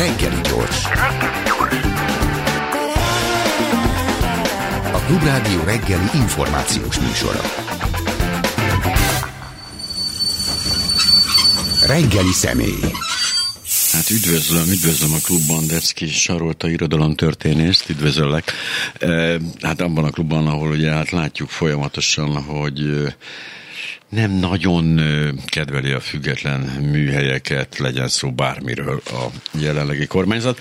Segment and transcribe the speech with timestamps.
[0.00, 0.84] Reggeli gyors.
[4.92, 7.40] A Klubrádió reggeli információs műsora.
[11.86, 12.92] Reggeli személy.
[13.92, 18.52] Hát üdvözlöm, üdvözlöm a klubban Decki Sarolta irodalom történészt, üdvözöllek.
[18.98, 23.06] E, hát abban a klubban, ahol ugye hát látjuk folyamatosan, hogy
[24.10, 25.00] nem nagyon
[25.46, 30.60] kedveli a független műhelyeket, legyen szó bármiről a jelenlegi kormányzat.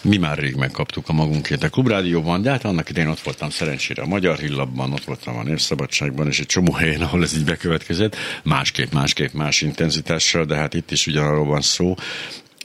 [0.00, 4.02] Mi már rég megkaptuk a magunkét a Klubrádióban, de hát annak idején ott voltam szerencsére
[4.02, 8.16] a Magyar Hillabban, ott voltam a Népszabadságban, és egy csomó helyen, ahol ez így bekövetkezett,
[8.42, 11.94] másképp, másképp, más intenzitással, de hát itt is ugyanarról van szó.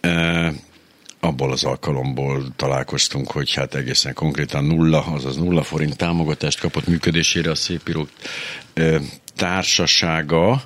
[0.02, 0.54] E,
[1.20, 7.52] abból az alkalomból találkoztunk, hogy hát egészen konkrétan nulla, azaz nulla forint támogatást kapott működésére
[7.52, 8.10] a Szépírók
[8.74, 9.00] e,
[9.38, 10.64] társasága,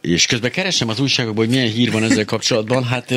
[0.00, 2.84] és közben keresem az újságokban, hogy milyen hír van ezzel kapcsolatban.
[2.84, 3.14] Hát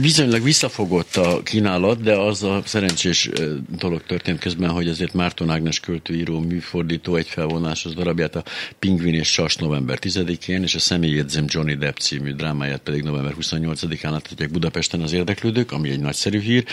[0.00, 3.30] bizonylag visszafogott a kínálat, de az a szerencsés
[3.78, 8.44] dolog történt közben, hogy azért Márton Ágnes költőíró, műfordító egy felvonás darabját a
[8.78, 14.10] Pingvin és Sas november 10-én, és a személyjegyzem Johnny Depp című drámáját pedig november 28-án
[14.10, 16.64] láthatják Budapesten az érdeklődők, ami egy nagyszerű hír.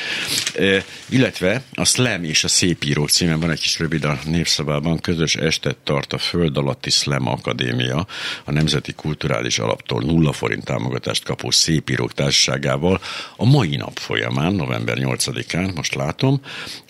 [1.10, 5.78] Illetve a Slam és a Szépírók címen van egy kis rövid a névszabában, közös estet
[5.84, 8.08] tart a Föld alatti Slam Akadémia,
[8.44, 13.02] a Nemzeti kulturális alaptól nulla forint támogatást kapó szépírók társaságával
[13.36, 16.42] a mai nap folyamán, november 8-án, most látom,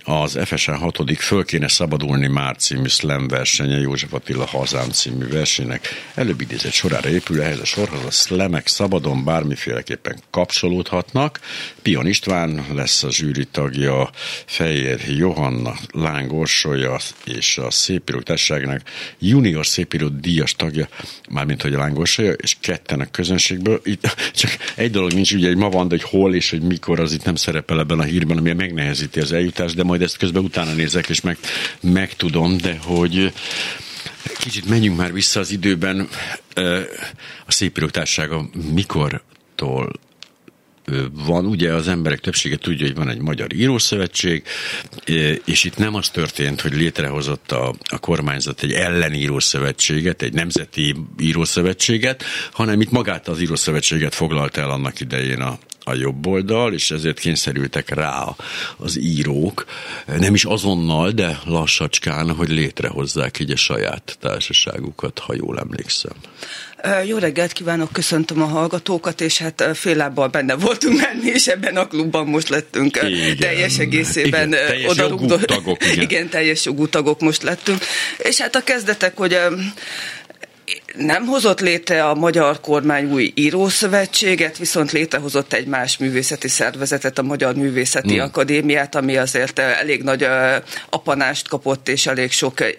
[0.10, 0.98] az FSA 6.
[1.18, 7.10] Föl kéne szabadulni már című slam versenye József Attila Hazám című versenynek előbb idézett sorára
[7.10, 11.40] épül, ehhez a sorhoz a slamek szabadon bármiféleképpen kapcsolódhatnak.
[11.82, 14.10] Pion István lesz a zsűri tagja,
[14.46, 18.82] Fejér Johanna Láng Orsolya és a Szépíró Társaságnak
[19.20, 20.88] junior Szépíró díjas tagja,
[21.30, 23.82] mármint hogy a Láng Orsolya, és ketten a közönségből.
[23.84, 27.00] Itt csak egy dolog nincs, ugye, hogy ma van, de hogy hol és hogy mikor,
[27.00, 30.20] az itt nem szerepel ebben a hírben, ami megnehezíti az eljutást, de majd majd ezt
[30.20, 31.38] közben utána nézek, és meg,
[31.82, 33.34] megtudom, de hogy
[34.40, 36.08] kicsit menjünk már vissza az időben.
[37.46, 39.92] A Szépírók Társasága mikortól
[41.12, 44.44] van, ugye az emberek többsége tudja, hogy van egy Magyar Írószövetség,
[45.46, 52.24] és itt nem az történt, hogy létrehozott a, a kormányzat egy ellenírószövetséget, egy nemzeti írószövetséget,
[52.52, 57.20] hanem itt magát az írószövetséget foglalt el annak idején a, a jobb oldal, és ezért
[57.20, 58.36] kényszerültek rá
[58.78, 59.66] az írók,
[60.06, 66.14] nem is azonnal, de lassacskán, hogy létrehozzák így a saját társaságukat, ha jól emlékszem.
[67.06, 71.78] Jó reggelt kívánok, köszöntöm a hallgatókat, és hát fél lábbal benne voltunk menni, és ebben
[71.78, 73.38] a klubban most lettünk igen.
[73.38, 75.86] teljes egészében igen, teljes jogú tagok.
[75.86, 76.02] Igen.
[76.10, 77.84] igen, teljes jogú tagok most lettünk.
[78.18, 79.38] És hát a kezdetek, hogy
[80.98, 87.22] nem hozott létre a magyar kormány új írószövetséget, viszont létrehozott egy más művészeti szervezetet, a
[87.22, 88.26] Magyar Művészeti hmm.
[88.26, 92.76] Akadémiát, ami azért eh, elég nagy eh, apanást kapott, és elég sok, eh,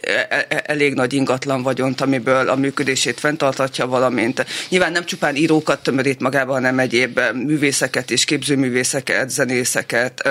[0.64, 6.54] elég nagy ingatlan vagyont, amiből a működését fenntartatja, valamint nyilván nem csupán írókat tömörít magában,
[6.54, 10.28] hanem egyéb művészeket és képzőművészeket, zenészeket,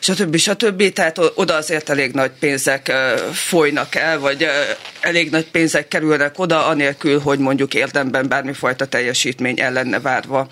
[0.00, 0.36] stb.
[0.36, 0.92] stb.
[0.92, 2.92] Tehát oda azért elég nagy pénzek
[3.32, 4.46] folynak el, vagy
[5.00, 10.48] elég nagy pénzek kerülnek oda, anélkül, hogy mondjuk érdemben bármifajta teljesítmény ellenne várva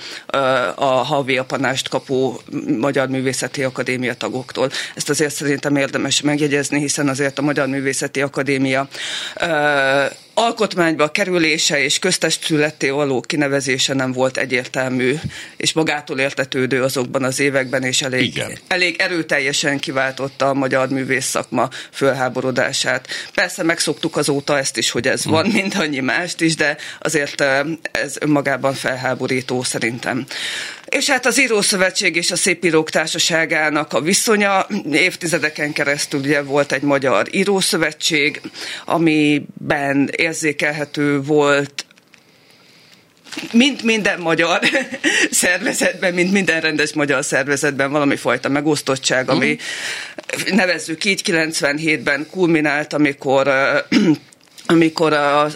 [0.75, 2.41] a havi apanást kapó
[2.79, 4.71] Magyar Művészeti Akadémia tagoktól.
[4.95, 8.89] Ezt azért szerintem érdemes megjegyezni, hiszen azért a Magyar Művészeti Akadémia
[10.39, 15.15] alkotmányba kerülése és köztestületté való kinevezése nem volt egyértelmű,
[15.57, 21.69] és magától értetődő azokban az években, és elég, elég erőteljesen kiváltotta a magyar művész szakma
[21.93, 23.09] fölháborodását.
[23.35, 25.33] Persze megszoktuk azóta ezt is, hogy ez hmm.
[25.33, 27.41] van, mint annyi mást is, de azért
[27.91, 30.27] ez önmagában felháborító szerintem.
[30.89, 34.67] És hát az Írószövetség és a Szépírók Társaságának a viszonya.
[34.93, 38.41] Évtizedeken keresztül ugye volt egy magyar írószövetség,
[38.85, 41.87] amiben érzékelhető volt
[43.53, 44.61] mint minden magyar
[45.31, 49.57] szervezetben, mint minden rendes magyar szervezetben valami fajta megosztottság, ami
[50.51, 53.49] nevezzük így 97-ben kulminált, amikor
[54.67, 55.51] amikor a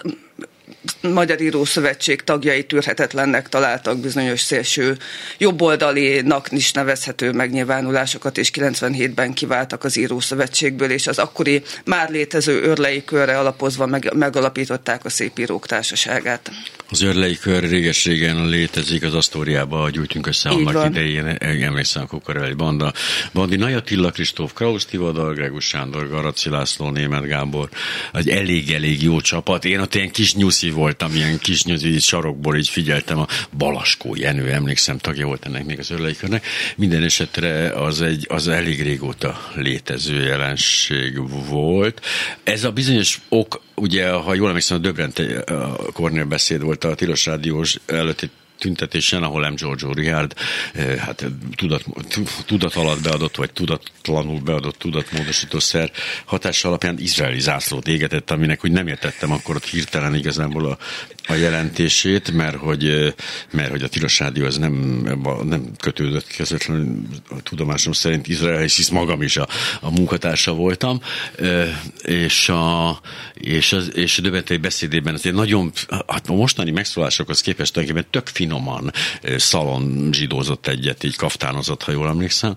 [1.00, 4.96] Magyar Írószövetség tagjai tűrhetetlennek találtak bizonyos szélső
[5.38, 13.04] jobboldalinak is nevezhető megnyilvánulásokat, és 97-ben kiváltak az Írószövetségből, és az akkori már létező örlei
[13.04, 16.50] körre alapozva meg, megalapították a Szépírók Társaságát.
[16.90, 20.87] Az örlei kör réges-régen létezik, az Asztóriába gyűjtünk össze Így annak van.
[20.87, 21.26] idején,
[21.62, 22.92] emlékszem a Kukareli banda.
[23.32, 27.69] Bandi Nagy Attila, Kristóf Krausz, Tivadar, Gregus Sándor, Garaci László, Német Gábor,
[28.12, 29.64] egy elég-elég jó csapat.
[29.64, 34.50] Én ott ilyen kis nyuszi voltam, ilyen kis nyuzi sarokból így figyeltem, a Balaskó Jenő,
[34.50, 36.46] emlékszem, tagja volt ennek még az örleikörnek.
[36.76, 41.18] Minden esetre az egy, az elég régóta létező jelenség
[41.48, 42.06] volt.
[42.44, 45.44] Ez a bizonyos ok, ugye, ha jól emlékszem, a Döbrente
[45.92, 48.30] Kornél beszéd volt a Tilos Rádiós előtti
[48.60, 49.54] tüntetésen, ahol M.
[49.54, 50.34] Giorgio Rihard
[50.74, 51.24] eh, hát
[51.54, 51.84] tudat,
[52.46, 55.90] tudat alatt beadott, vagy tudatlanul beadott tudatmódosítószer
[56.24, 60.78] hatása alapján izraeli zászlót égetett, aminek úgy nem értettem akkor ott hirtelen igazából a,
[61.26, 63.12] a jelentését, mert hogy, eh,
[63.50, 64.72] mert hogy a Tilos Rádió az nem,
[65.44, 67.02] nem kötődött közvetlenül
[67.42, 69.48] tudomásom szerint Izraelhez, hisz magam is a,
[69.80, 71.00] a munkatársa voltam,
[71.38, 73.00] eh, és a,
[73.34, 75.72] és, az, és a Döbentei beszédében azért nagyon,
[76.06, 78.93] hát a mostani megszólásokhoz képest tulajdonképpen tök fin finoman
[79.37, 82.56] szalon zsidózott egyet, így kaftánozott, ha jól emlékszem.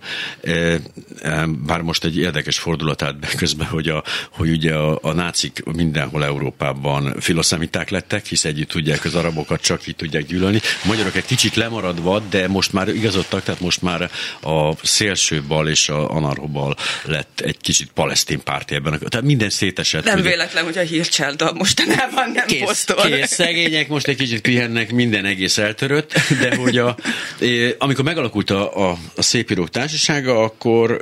[1.65, 5.63] Bár most egy érdekes fordulat állt be közben, hogy, a, hogy ugye a, a nácik
[5.75, 10.59] mindenhol Európában filoszemiták lettek, hisz együtt tudják az arabokat csak így tudják gyűlölni.
[10.83, 14.09] A magyarok egy kicsit lemaradva, de most már igazodtak, tehát most már
[14.41, 16.75] a szélső bal és a anarhobal
[17.05, 18.99] lett egy kicsit palesztin párti ebben.
[19.09, 20.03] Tehát minden szétesett.
[20.03, 23.05] Nem hogy véletlen, hogy a hírcselda mostanában nem kész, posztol.
[23.05, 26.95] Kész, szegények most egy kicsit pihennek, minden egész eltört eltörött, de hogy a,
[27.77, 31.01] amikor megalakult a, a, a Szépírók Társasága, akkor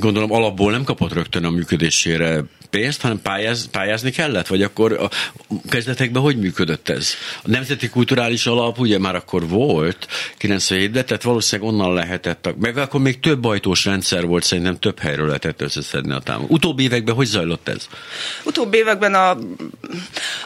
[0.00, 4.46] gondolom alapból nem kapott rögtön a működésére pénzt, hanem pályáz, pályázni kellett?
[4.46, 5.10] Vagy akkor a
[5.68, 7.14] kezdetekben hogy működött ez?
[7.42, 10.08] A Nemzeti Kulturális Alap ugye már akkor volt,
[10.40, 15.26] 97-ben, tehát valószínűleg onnan lehetett, meg akkor még több ajtós rendszer volt, szerintem több helyről
[15.26, 16.56] lehetett összeszedni a támogatást.
[16.56, 17.86] Utóbbi években hogy zajlott ez?
[18.44, 19.38] Utóbbi években, a,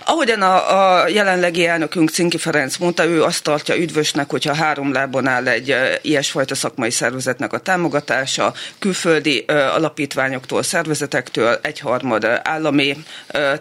[0.04, 5.26] ahogyan a, a jelenlegi elnökünk Cinki Ferenc mondta, ő azt tartja üdvösnek, hogyha három lábon
[5.26, 8.54] áll egy ilyesfajta szakmai szervezetnek a támogatása,
[8.92, 12.96] külföldi alapítványoktól, szervezetektől, egyharmad állami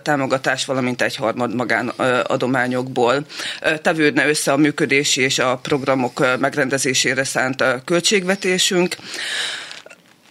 [0.02, 3.26] támogatás, valamint egyharmad magánadományokból
[3.82, 8.96] tevődne össze a működési és a programok megrendezésére szánt költségvetésünk.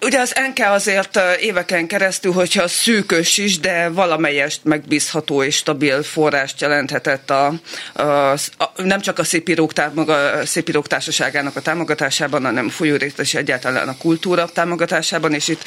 [0.03, 6.61] Ugye az NK azért éveken keresztül, hogyha szűkös is, de valamelyest megbízható és stabil forrást
[6.61, 7.53] jelenthetett a,
[7.93, 8.03] a,
[8.33, 9.73] a nem csak a Szépírók,
[10.07, 15.65] a Szépírók Társaságának a támogatásában, hanem folyórét és egyáltalán a kultúra támogatásában, és itt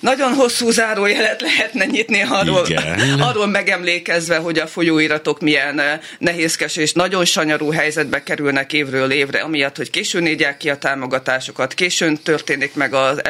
[0.00, 2.66] nagyon hosszú zárójelet lehetne nyitni arról,
[3.28, 5.80] arról megemlékezve, hogy a folyóiratok milyen
[6.18, 11.74] nehézkes és nagyon sanyarú helyzetbe kerülnek évről évre, amiatt, hogy későn négyek ki a támogatásokat,
[11.74, 13.20] későn történik meg az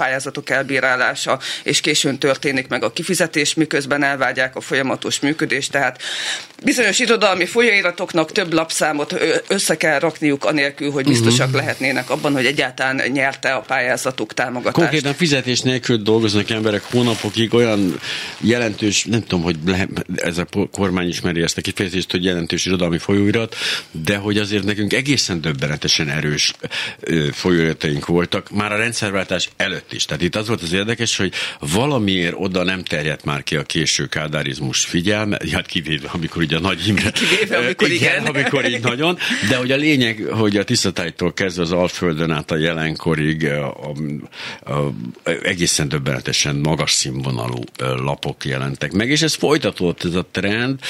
[0.00, 5.70] pályázatok elbírálása, és későn történik meg a kifizetés, miközben elvágyják a folyamatos működést.
[5.70, 6.02] Tehát
[6.64, 9.14] bizonyos irodalmi folyóiratoknak több lapszámot
[9.46, 11.60] össze kell rakniuk anélkül, hogy biztosak uh-huh.
[11.60, 14.76] lehetnének abban, hogy egyáltalán nyerte a pályázatuk támogatást.
[14.76, 18.00] Konkrétan fizetés nélkül dolgoznak emberek hónapokig olyan
[18.40, 22.98] jelentős, nem tudom, hogy le, ez a kormány ismeri ezt a kifejezést, hogy jelentős irodalmi
[22.98, 23.56] folyóirat,
[23.90, 26.52] de hogy azért nekünk egészen döbbenetesen erős
[27.32, 30.04] folyóirataink voltak, már a rendszerváltás előtt is.
[30.04, 34.06] Tehát itt az volt az érdekes, hogy valamiért oda nem terjedt már ki a késő
[34.06, 37.10] kádárizmus figyelme, hát kivéve, amikor ugye a Nagy Imre.
[37.30, 38.12] Kivéve, amikor igen.
[38.12, 38.26] igen.
[38.26, 42.56] amikor így nagyon, de hogy a lényeg, hogy a tisztatájtól kezdve az Alföldön át a
[42.56, 43.92] jelenkorig a,
[44.62, 44.92] a, a,
[45.42, 50.80] egészen döbbenetesen magas színvonalú lapok jelentek meg, és ez folytatódott ez a trend,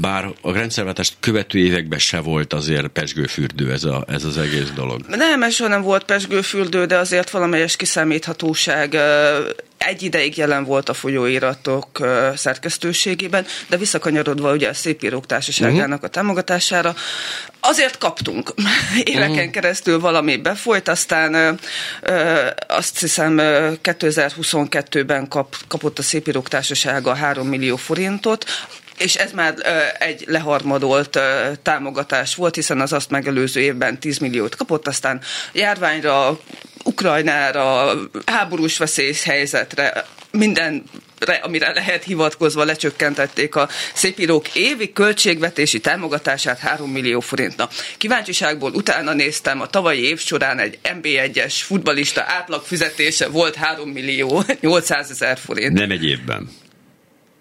[0.00, 5.00] bár a rendszerváltást követő években se volt azért pesgőfürdő ez, a, ez az egész dolog.
[5.08, 8.96] Nem, ez nem volt pesgőfürdő, de azért valamelyes kiszámítható hatóság
[9.78, 11.86] egy ideig jelen volt a folyóiratok
[12.34, 16.04] szerkesztőségében, de visszakanyarodva ugye a Szépírók Társaságának uh-huh.
[16.04, 16.94] a támogatására,
[17.60, 18.54] azért kaptunk
[19.04, 19.50] éveken uh-huh.
[19.50, 21.58] keresztül valami befolyt, aztán
[22.68, 23.36] azt hiszem
[23.82, 28.44] 2022-ben kap, kapott a Szépírók Társasága 3 millió forintot,
[28.98, 29.54] és ez már
[29.98, 31.18] egy leharmadolt
[31.62, 35.20] támogatás volt, hiszen az azt megelőző évben 10 milliót kapott, aztán
[35.52, 36.40] járványra,
[36.84, 37.92] Ukrajnára,
[38.26, 40.84] háborús veszélyhelyzetre, minden
[41.42, 47.68] amire lehet hivatkozva lecsökkentették a szépírók évi költségvetési támogatását 3 millió forintna.
[47.98, 54.44] Kíváncsiságból utána néztem, a tavalyi év során egy MB1-es futbalista átlag fizetése volt 3 millió
[54.60, 55.72] 800 ezer forint.
[55.72, 56.48] Nem egy évben.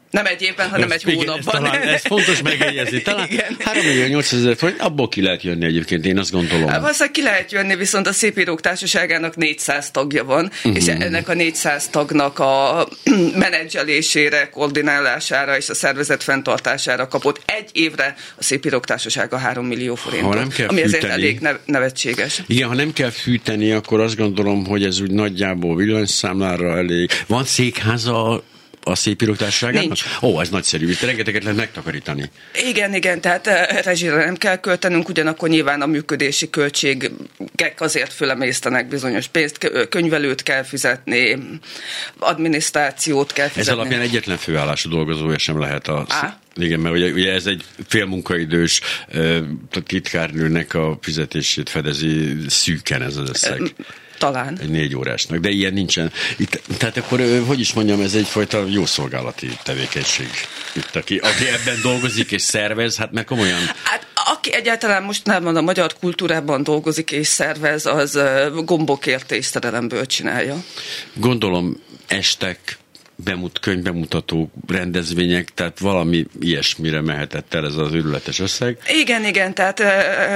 [0.09, 1.35] Nem egy évben, hanem egy hónapban.
[1.35, 3.01] Ez, talán, ez fontos megjegyezni.
[3.09, 3.27] Talán
[3.59, 6.67] 3 millió 800 ezer forint, abból ki lehet jönni egyébként, én azt gondolom.
[6.67, 10.75] Hát, valószínűleg ki lehet jönni, viszont a Szépírók Társaságának 400 tagja van, uh-huh.
[10.75, 12.87] és ennek a 400 tagnak a
[13.35, 20.33] menedzselésére, koordinálására és a szervezet fenntartására kapott egy évre a Szépírók Társasága 3 millió forintot,
[20.33, 20.97] nem kell ami fűteni.
[20.97, 22.41] ezért elég nevetséges.
[22.47, 27.09] Igen, ha nem kell fűteni, akkor azt gondolom, hogy ez úgy nagyjából villanyszámlára elég.
[27.27, 28.43] Van székháza
[28.83, 29.21] a szép
[29.71, 30.03] Nincs.
[30.21, 32.29] Ó, ez nagyszerű, itt rengeteget lehet megtakarítani.
[32.69, 38.87] Igen, igen, tehát eh, rezsire nem kell költenünk, ugyanakkor nyilván a működési költségek azért fölemésztenek
[38.87, 41.37] bizonyos pénzt, könyvelőt kell fizetni,
[42.19, 43.71] adminisztrációt kell fizetni.
[43.71, 46.05] Ez alapján egyetlen főállású dolgozója sem lehet a...
[46.09, 46.39] Á.
[46.55, 48.81] Igen, mert ugye, ugye ez egy félmunkaidős
[49.85, 53.61] titkárnőnek a fizetését fedezi szűken ez az összeg.
[54.19, 54.59] Talán.
[54.61, 56.11] Egy négy órásnak, de ilyen nincsen.
[56.37, 60.29] Itt, tehát akkor, hogy is mondjam, ez egyfajta jó szolgálati tevékenység.
[60.75, 63.59] Itt, aki, aki ebben dolgozik és szervez, hát meg komolyan...
[63.83, 68.19] Hát aki egyáltalán most nem a magyar kultúrában dolgozik és szervez, az
[68.65, 70.63] gombokért és szerelemből csinálja.
[71.13, 72.77] Gondolom estek,
[73.23, 78.77] bemut, könyvbemutató rendezvények, tehát valami ilyesmire mehetett el ez az őrületes összeg.
[79.01, 79.79] Igen, igen, tehát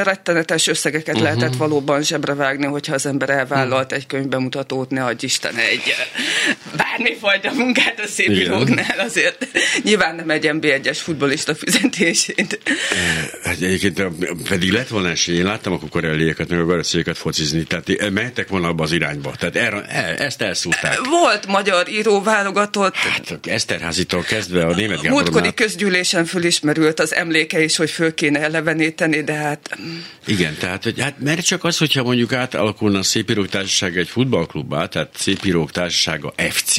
[0.03, 1.23] rettenetes összegeket uh-huh.
[1.23, 3.97] lehetett valóban zsebre vágni, hogyha az ember elvállalt uh-huh.
[3.97, 5.95] egy könyvbemutatót, ne adj Isten egy
[6.77, 9.47] bármifajta munkát a szép íróknál, azért
[9.83, 12.59] nyilván nem egy NB1-es futbolista fizetését.
[13.43, 14.01] Hát egyébként
[14.49, 18.67] pedig lett volna esély, én láttam a kukorellieket, meg a garaszéket focizni, tehát mehettek volna
[18.67, 19.81] abba az irányba, tehát erre,
[20.17, 20.99] ezt elszúrták.
[21.09, 23.45] Volt magyar íróválogat kapcsolatot.
[23.45, 29.21] Hát Eszterházitól kezdve a német Múltkori közgyűlésen fölismerült az emléke is, hogy föl kéne eleveníteni,
[29.21, 29.77] de hát...
[30.25, 34.85] Igen, tehát hogy, hát mert csak az, hogyha mondjuk átalakulna a Szépírók Társasága egy futballklubbá,
[34.85, 36.75] tehát Szépírók Társasága FC,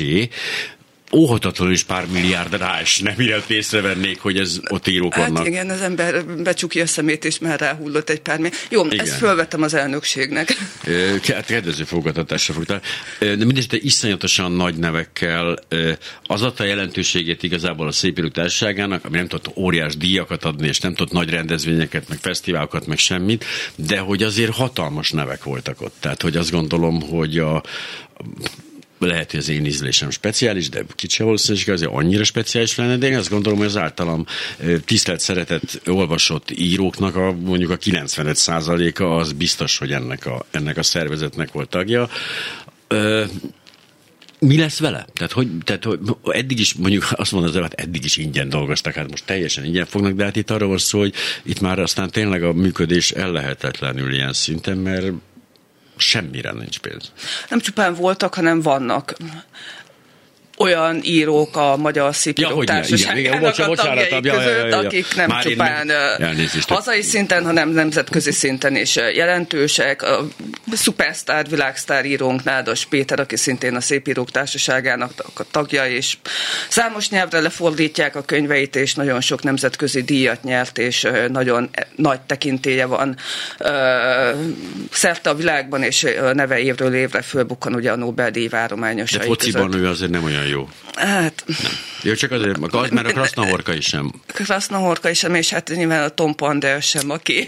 [1.14, 5.46] óhatatlanul is pár milliárd rá, és nem ilyet észrevennék, hogy ez ott írók hát vannak.
[5.46, 8.58] igen, az ember becsukja a szemét, és már ráhullott egy pár milliárd.
[8.70, 8.98] Jó, igen.
[8.98, 10.56] ezt fölvettem az elnökségnek.
[11.26, 12.80] Hát kedvező fogadatásra fogtál.
[13.18, 15.58] De mindesetre iszonyatosan nagy nevekkel
[16.26, 20.94] az adta jelentőségét igazából a Szépíró Társaságának, ami nem tudott óriás díjakat adni, és nem
[20.94, 23.44] tudott nagy rendezvényeket, meg fesztiválokat, meg semmit,
[23.74, 25.94] de hogy azért hatalmas nevek voltak ott.
[26.00, 27.62] Tehát, hogy azt gondolom, hogy a
[28.98, 33.16] lehet, hogy az én ízlésem speciális, de kicsi valószínűség azért annyira speciális lenne, de én
[33.16, 34.26] azt gondolom, hogy az általam
[34.84, 40.82] tisztelt, szeretett, olvasott íróknak a mondjuk a 95%-a az biztos, hogy ennek a, ennek a
[40.82, 42.08] szervezetnek volt tagja.
[44.38, 45.06] mi lesz vele?
[45.12, 48.94] Tehát, hogy, tehát hogy eddig is, mondjuk azt mondom, hogy hát eddig is ingyen dolgoztak,
[48.94, 52.10] hát most teljesen ingyen fognak, de hát itt arra van szó, hogy itt már aztán
[52.10, 55.12] tényleg a működés ellehetetlenül ilyen szinten, mert
[55.96, 57.12] semmire nincs pénz.
[57.48, 59.14] Nem csupán voltak, hanem vannak
[60.56, 65.28] olyan írók a Magyar Szépírók ja, Társaságának a tagjai között, ja, ja, ja, akik nem
[65.28, 65.90] Már csupán
[66.66, 70.02] hazai szinten, hanem nemzetközi szinten is jelentősek.
[70.02, 70.26] A
[70.72, 76.16] szupersztár, világsztár írónk Nádas Péter, aki szintén a Szépírók Társaságának a tagja, és
[76.68, 82.86] számos nyelvre lefordítják a könyveit, és nagyon sok nemzetközi díjat nyert, és nagyon nagy tekintélye
[82.86, 83.16] van
[84.90, 89.88] szerte a világban, és neve évről évre fölbukkan ugye a Nobel-díj várományosai De fociban ő
[89.88, 90.68] azért nem olyan olyan jó.
[90.94, 91.44] Hát...
[91.46, 91.72] Nem.
[92.02, 92.58] Jó, csak azért,
[92.90, 94.12] mert a Krasznahorka is sem.
[94.26, 97.46] Krasznahorka is sem, és hát nyilván a Tom Pander sem, aki,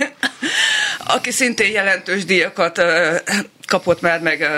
[1.06, 2.82] aki szintén jelentős díjakat
[3.66, 4.48] kapott már meg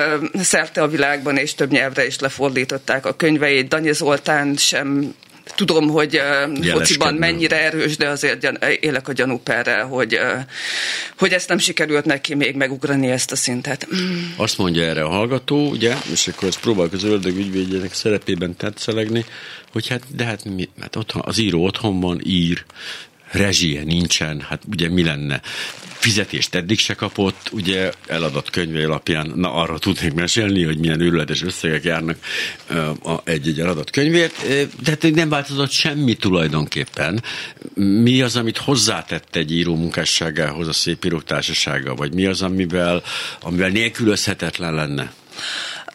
[0.43, 3.69] szerte a világban, és több nyelvre is lefordították a könyveit.
[3.69, 5.15] Danyi Zoltán sem
[5.55, 6.21] tudom, hogy
[6.71, 10.19] fociban mennyire erős, de azért élek a gyanúperrel, hogy,
[11.19, 13.89] hogy ezt nem sikerült neki még megugrani ezt a szintet.
[14.37, 19.25] Azt mondja erre a hallgató, ugye, és akkor ezt próbálok az ördög ügyvédjének szerepében tetszelegni,
[19.73, 22.65] hogy hát, de hát mi, hát otthon, az író otthon van, ír,
[23.31, 25.41] rezsie nincsen, hát ugye mi lenne?
[25.99, 31.43] Fizetést eddig se kapott, ugye eladott könyve alapján, na arra tudnék mesélni, hogy milyen őrületes
[31.43, 32.17] összegek járnak
[33.25, 34.47] egy-egy eladott könyvért,
[34.83, 37.23] de hát nem változott semmi tulajdonképpen.
[37.75, 43.03] Mi az, amit hozzátett egy író munkásságához a szép írók társasága, vagy mi az, amivel,
[43.41, 45.13] amivel nélkülözhetetlen lenne?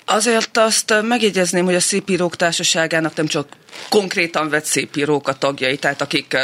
[0.06, 3.48] Azért azt megjegyezném, hogy a Szépírók Társaságának nem csak
[3.90, 6.38] konkrétan vett szépírók a tagjai, tehát akik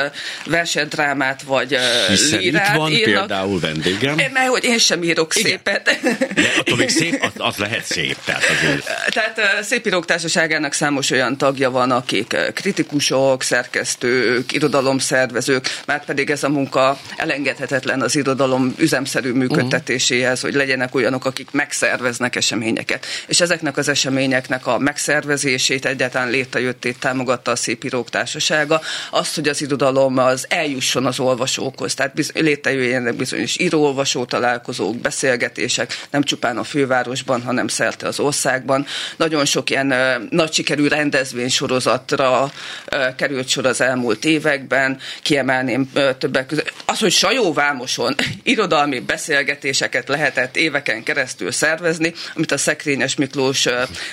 [0.45, 3.27] versenydrámát vagy Hiszen lírát itt van írnak.
[3.27, 4.17] például vendégem.
[4.17, 5.50] Én, mert hogy én sem írok Igen.
[5.50, 6.00] szépet.
[6.33, 8.17] De attól még szép, az, az lehet szép.
[8.25, 8.86] Tehát, azért.
[9.15, 16.50] tehát Szépírók Társaságának számos olyan tagja van, akik kritikusok, szerkesztők, irodalomszervezők, már pedig ez a
[16.50, 20.50] munka elengedhetetlen az irodalom üzemszerű működtetéséhez, uh-huh.
[20.50, 23.05] hogy legyenek olyanok, akik megszerveznek eseményeket.
[23.27, 29.61] És ezeknek az eseményeknek a megszervezését, egyáltalán létrejöttét támogatta a Szépírók Társasága, azt, hogy az
[29.61, 36.63] irodalom az eljusson az olvasókhoz, tehát biz- létrejöjjenek bizonyos író-olvasó találkozók, beszélgetések, nem csupán a
[36.63, 38.85] fővárosban, hanem szerte az országban.
[39.17, 39.93] Nagyon sok ilyen
[40.29, 42.43] nagy sikerű rendezvény sorozatra
[42.91, 46.73] uh, került sor az elmúlt években, kiemelném többek között.
[46.85, 53.67] Az, hogy Sajóvámoson irodalmi beszélgetéseket lehetett éveken keresztül szervezni, amit a Szekrényes Miklós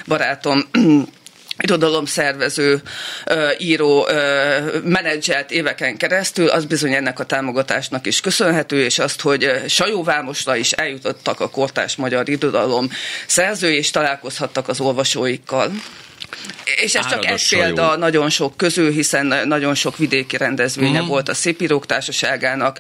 [0.07, 0.65] barátom
[1.59, 2.83] irodalomszervező,
[3.59, 4.09] író,
[4.83, 10.73] menedzselt éveken keresztül, az bizony ennek a támogatásnak is köszönhető, és azt, hogy Sajóvámosra is
[10.73, 12.91] eljutottak a kortás magyar irodalom
[13.27, 15.71] szerzői, és találkozhattak az olvasóikkal.
[16.83, 21.07] És ez csak egy példa nagyon sok közül, hiszen nagyon sok vidéki rendezvénye mm.
[21.07, 22.79] volt a Szépírók Társaságának.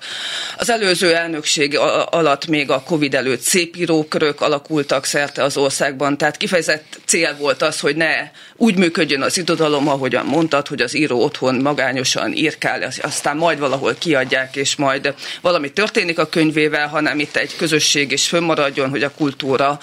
[0.57, 1.79] Az előző elnökség
[2.11, 7.81] alatt még a Covid előtt szépírókörök alakultak szerte az országban, tehát kifejezett cél volt az,
[7.81, 13.37] hogy ne úgy működjön az irodalom, ahogyan mondtad, hogy az író otthon magányosan írkál, aztán
[13.37, 18.91] majd valahol kiadják, és majd valami történik a könyvével, hanem itt egy közösség is fönnmaradjon,
[18.91, 19.79] hogy a kultúra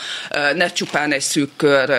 [0.55, 1.89] ne csupán egy szűk kör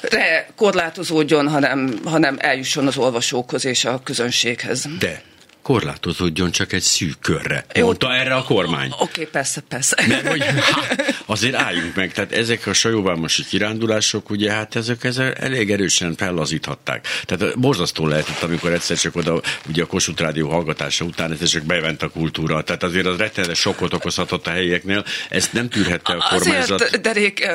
[0.00, 4.88] re korlátozódjon, hanem, hanem eljusson az olvasókhoz és a közönséghez.
[4.98, 5.22] De
[5.64, 7.64] korlátozódjon csak egy szűk körre.
[7.74, 8.88] Jó, Mondta erre a kormány.
[8.90, 10.04] Oké, okay, persze, persze.
[10.08, 15.38] Mert hogy hát, azért álljunk meg, tehát ezek a sajóvámosi kirándulások, ugye hát ezek, ezek
[15.38, 17.06] elég erősen fellazíthatták.
[17.24, 21.62] Tehát borzasztó lehetett, amikor egyszer csak oda, ugye a Kossuth Rádió hallgatása után egyszer csak
[21.62, 22.62] bevent a kultúra.
[22.62, 26.80] Tehát azért az rettenetes sokkot okozhatott a helyieknél, ezt nem tűrhette a kormányzat.
[26.80, 27.46] Azért, Derék,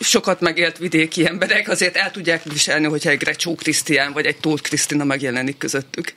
[0.00, 4.62] sokat megélt vidéki emberek, azért el tudják viselni, hogyha egy Grecsó Krisztián vagy egy Tóth
[4.62, 6.12] Krisztina megjelenik közöttük.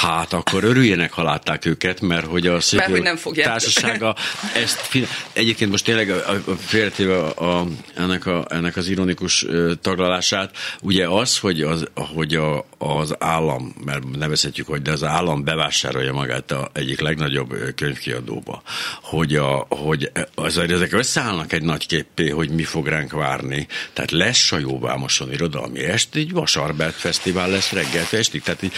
[0.00, 4.16] Hát akkor örüljenek, ha látták őket, mert hogy a mert, nem társasága
[4.54, 4.90] ezt
[5.32, 9.46] egyébként most tényleg a, a, félretéve a, a, ennek, a, ennek az ironikus
[9.80, 15.44] taglalását, ugye az, hogy az, hogy a, az állam, mert nevezhetjük, hogy de az állam
[15.44, 18.62] bevásárolja magát a egyik legnagyobb könyvkiadóba,
[19.02, 23.66] hogy, a, hogy az, ezek összeállnak egy nagy képé, hogy mi fog ránk várni.
[23.92, 28.42] Tehát lesz Sajóvámoson irodalmi est, így Vasarbert Fesztivál lesz reggel estig.
[28.42, 28.72] Tehát így,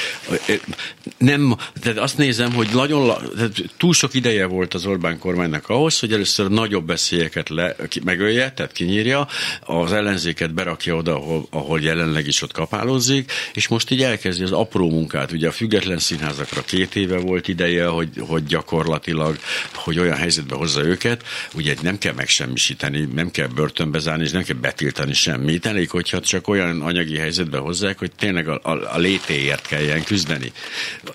[1.19, 5.99] nem, tehát azt nézem, hogy nagyon, tehát túl sok ideje volt az Orbán kormánynak ahhoz,
[5.99, 9.29] hogy először nagyobb veszélyeket le, megölje, tehát kinyírja,
[9.61, 14.91] az ellenzéket berakja oda, ahol, ahol jelenleg is ott kapálózik, és most elkezdi az apró
[14.91, 15.33] munkát.
[15.33, 19.39] Ugye a független színházakra két éve volt ideje, hogy, hogy gyakorlatilag,
[19.75, 21.23] hogy olyan helyzetbe hozza őket,
[21.55, 26.21] ugye nem kell megsemmisíteni, nem kell börtönbe zárni, és nem kell betiltani semmit, elég, hogyha
[26.21, 30.53] csak olyan anyagi helyzetbe hozzák, hogy tényleg a, a, a létéért kelljen küzdeni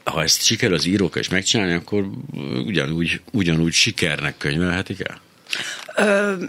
[0.04, 2.10] ha ezt sikerül az írók is megcsinálni, akkor
[2.66, 5.22] ugyanúgy, ugyanúgy sikernek könyvelhetik el?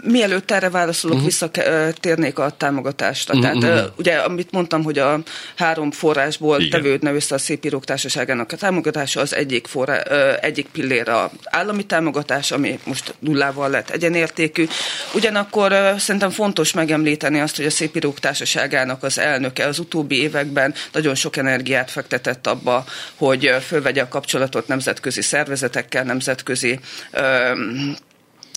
[0.03, 1.29] Mielőtt erre válaszolok, uh-huh.
[1.29, 3.37] visszatérnék a támogatásra.
[3.37, 3.59] Uh-huh.
[3.59, 5.19] Tehát uh, ugye, amit mondtam, hogy a
[5.55, 6.69] három forrásból Igen.
[6.69, 10.01] tevődne össze a Szépírók Társaságának a támogatása, az egyik, forrá,
[10.41, 14.67] egyik pillér a állami támogatás, ami most nullával lett egyenértékű.
[15.13, 21.15] Ugyanakkor szerintem fontos megemlíteni azt, hogy a Szépírók Társaságának az elnöke az utóbbi években nagyon
[21.15, 22.85] sok energiát fektetett abba,
[23.15, 26.79] hogy fölvegye a kapcsolatot nemzetközi szervezetekkel, nemzetközi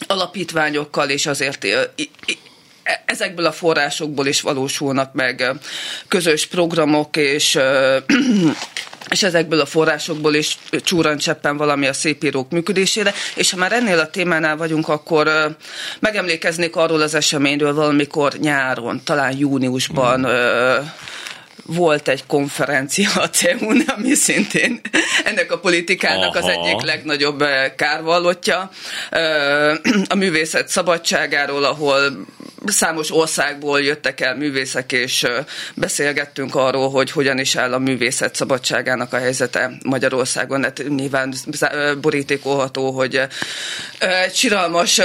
[0.07, 1.91] alapítványokkal, és azért e,
[3.05, 5.51] ezekből a forrásokból is valósulnak meg
[6.09, 7.59] közös programok, és
[9.11, 13.99] és ezekből a forrásokból is csúran cseppen valami a szépírók működésére, és ha már ennél
[13.99, 15.57] a témánál vagyunk, akkor
[15.99, 20.87] megemlékeznék arról az eseményről valamikor nyáron, talán júniusban mm
[21.67, 24.81] volt egy konferencia a CEUN, ami szintén
[25.25, 26.47] ennek a politikának Aha.
[26.47, 28.71] az egyik legnagyobb eh, kárvallottja.
[29.11, 29.75] Eh,
[30.09, 32.27] a művészet szabadságáról, ahol
[32.67, 35.27] számos országból jöttek el művészek, és
[35.75, 40.63] beszélgettünk arról, hogy hogyan is áll a művészet szabadságának a helyzete Magyarországon.
[40.63, 41.35] Hát nyilván
[42.01, 43.21] borítékolható, hogy
[43.99, 45.01] egy siralmas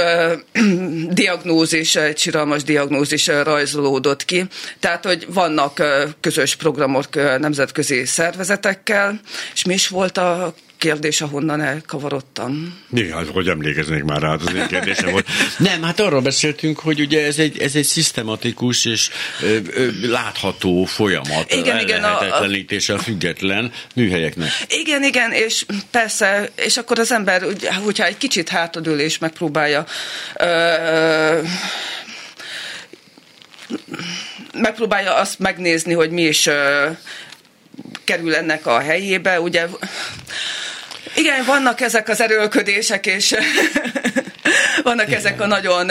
[1.08, 4.44] diagnózis, egy siralmas diagnózis rajzolódott ki.
[4.80, 5.82] Tehát, hogy vannak
[6.20, 9.20] közös programok nemzetközi szervezetekkel,
[9.54, 12.78] és mi is volt a kérdés, ahonnan elkavarodtam.
[12.92, 15.26] Igen, hát hogy emlékeznék már rá, az én kérdésem volt.
[15.58, 19.10] Nem, hát arról beszéltünk, hogy ugye ez egy, ez egy szisztematikus és
[19.42, 21.52] ö, ö, látható folyamat.
[21.52, 22.04] Igen, igen.
[22.04, 24.50] A, a, a független műhelyeknek.
[24.68, 27.42] Igen, igen, és persze, és akkor az ember,
[27.84, 29.84] hogyha egy kicsit hátadül és megpróbálja
[30.36, 31.40] ö, ö,
[34.54, 36.90] megpróbálja azt megnézni, hogy mi is ö,
[38.04, 39.40] kerül ennek a helyébe.
[39.40, 39.66] Ugye
[41.14, 43.34] igen, vannak ezek az erőlködések, és
[44.82, 45.18] vannak Igen.
[45.18, 45.90] ezek a nagyon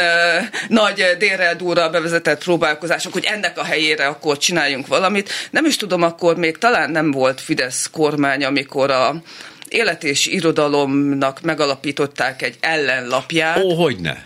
[0.67, 5.32] nagy délre durra bevezetett próbálkozások, hogy ennek a helyére akkor csináljunk valamit.
[5.52, 9.15] Nem is tudom, akkor még talán nem volt Fidesz kormány, amikor a
[9.70, 13.58] élet és irodalomnak megalapították egy ellenlapját.
[13.58, 14.26] Ó, hogyne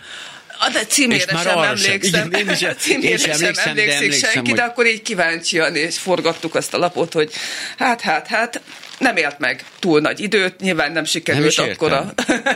[0.58, 2.26] A de címére sem emlékszem.
[2.26, 4.58] Igen, én is, címére én sem emlékszem, sem emlékszik emlékszem, senki, hogy...
[4.58, 7.32] de akkor így kíváncsian és forgattuk azt a lapot, hogy
[7.78, 8.60] hát, hát, hát,
[8.98, 12.12] nem élt meg túl nagy időt, nyilván nem sikerült nem akkor a...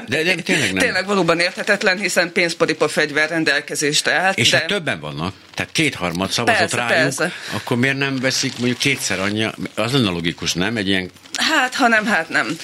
[0.08, 0.78] De, de tényleg nem.
[0.78, 4.38] tényleg valóban érthetetlen, hiszen pénzparipa fegyver rendelkezésre állt.
[4.38, 4.56] És de...
[4.56, 7.32] hát többen vannak, tehát kétharmad szavazott persze, rájuk, persze.
[7.52, 10.76] akkor miért nem veszik mondjuk kétszer annyi, az lenne logikus, nem?
[10.76, 11.10] Egy ilyen
[11.40, 12.56] Hát, ha nem, hát nem.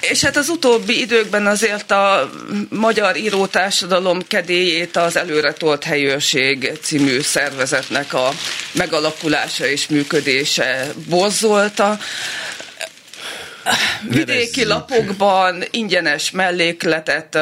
[0.00, 2.30] És hát az utóbbi időkben azért a
[2.68, 8.30] magyar írótársadalom kedélyét az Előretolt Helyőrség című szervezetnek a
[8.72, 11.98] megalakulása és működése borzolta
[14.08, 17.38] vidéki lapokban ingyenes mellékletet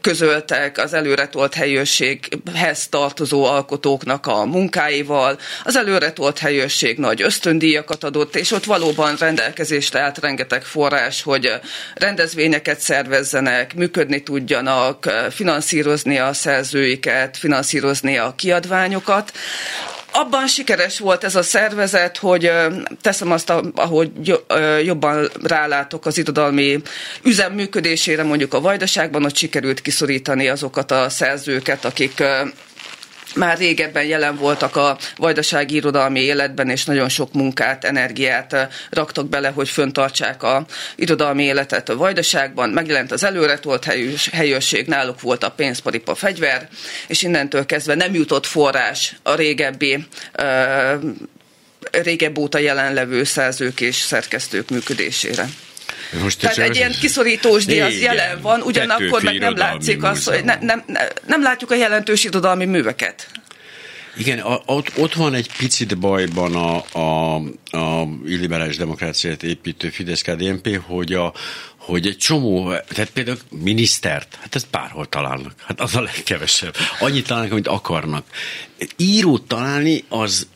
[0.00, 5.38] közöltek az előretolt helyőrséghez tartozó alkotóknak a munkáival.
[5.64, 11.52] Az előretolt helyőrség nagy ösztöndíjakat adott, és ott valóban rendelkezésre állt rengeteg forrás, hogy
[11.94, 19.32] rendezvényeket szervezzenek, működni tudjanak, finanszírozni a szerzőiket, finanszírozni a kiadványokat
[20.12, 22.50] abban sikeres volt ez a szervezet, hogy
[23.00, 24.10] teszem azt, ahogy
[24.84, 26.80] jobban rálátok az irodalmi
[27.22, 32.22] üzem működésére, mondjuk a Vajdaságban, hogy sikerült kiszorítani azokat a szerzőket, akik
[33.34, 39.48] már régebben jelen voltak a vajdasági irodalmi életben, és nagyon sok munkát, energiát raktak bele,
[39.48, 42.70] hogy föntartsák a irodalmi életet a vajdaságban.
[42.70, 43.86] Megjelent az előretolt
[44.32, 46.68] helyőrség, náluk volt a pénzparipa fegyver,
[47.06, 50.06] és innentől kezdve nem jutott forrás a régebbi
[51.90, 55.48] régebb óta jelenlevő szerzők és szerkesztők működésére.
[56.22, 60.44] Most Tehát egy ilyen kiszorítós díj az jelen van, ugyanakkor meg nem látszik az, hogy
[60.44, 60.84] ne, nem,
[61.26, 63.26] nem, látjuk a jelentős irodalmi műveket.
[64.16, 67.34] Igen, ott, ott van egy picit bajban a, a,
[67.70, 71.32] a illiberális demokráciát építő Fidesz-KDNP, hogy a,
[71.76, 76.74] hogy egy csomó, tehát például minisztert, hát ezt bárhol találnak, hát az a legkevesebb.
[77.00, 78.24] Annyit találnak, amit akarnak.
[78.96, 80.46] Írót találni az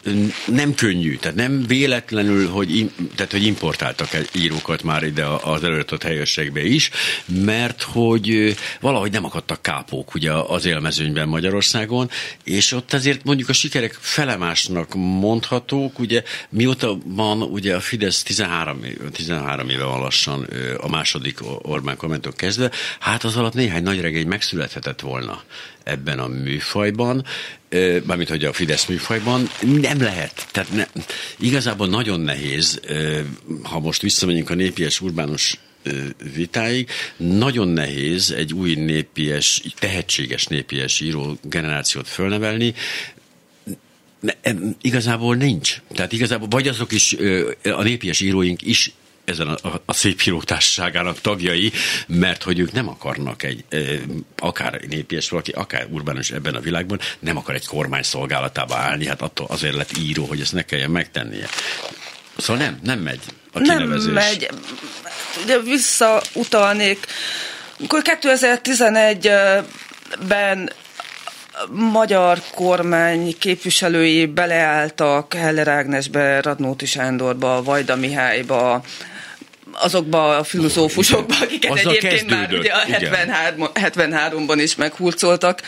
[0.46, 6.64] nem könnyű, tehát nem véletlenül, hogy, tehát, hogy importáltak írókat már ide az előretett helyőrségbe
[6.64, 6.90] is,
[7.26, 12.10] mert hogy valahogy nem akadtak kápók ugye az élmezőnyben Magyarországon,
[12.44, 18.80] és ott azért mondjuk a sikerek felemásnak mondhatók, ugye mióta van ugye a Fidesz 13,
[19.12, 20.48] 13 éve van lassan
[20.80, 25.42] a második Orbán kommentok kezdve, hát az alatt néhány nagy regény megszülethetett volna
[25.84, 27.24] ebben a műfajban,
[28.04, 29.48] mármint hogy a Fidesz műfajban,
[29.80, 30.46] nem lehet.
[30.50, 30.86] Tehát ne,
[31.38, 32.80] igazából nagyon nehéz,
[33.62, 35.58] ha most visszamegyünk a népies urbánus
[36.34, 42.74] vitáig, nagyon nehéz egy új népies, tehetséges népies író generációt fölnevelni,
[44.20, 44.32] ne,
[44.80, 45.80] igazából nincs.
[45.94, 47.16] Tehát igazából vagy azok is,
[47.62, 48.92] a népies íróink is
[49.24, 51.72] ezen a, a szép írótársaságának tagjai,
[52.06, 53.64] mert hogy ők nem akarnak egy,
[54.38, 59.22] akár népies valaki, akár urbánus ebben a világban, nem akar egy kormány szolgálatába állni, hát
[59.22, 61.48] attól azért lett író, hogy ezt ne kelljen megtennie.
[62.36, 63.20] Szóval nem, nem megy
[63.52, 64.04] a kinevezés.
[64.04, 64.48] Nem megy.
[65.42, 67.06] Ugye visszautalnék,
[67.84, 70.72] akkor 2011-ben
[71.70, 78.82] magyar kormány képviselői beleálltak Heller Ágnesbe, Radnóti Sándorba, Vajda Mihályba,
[79.72, 85.60] azokba a filozófusokba, akiket Azzal egyébként már ugye a 73, 73-ban is meghurcoltak,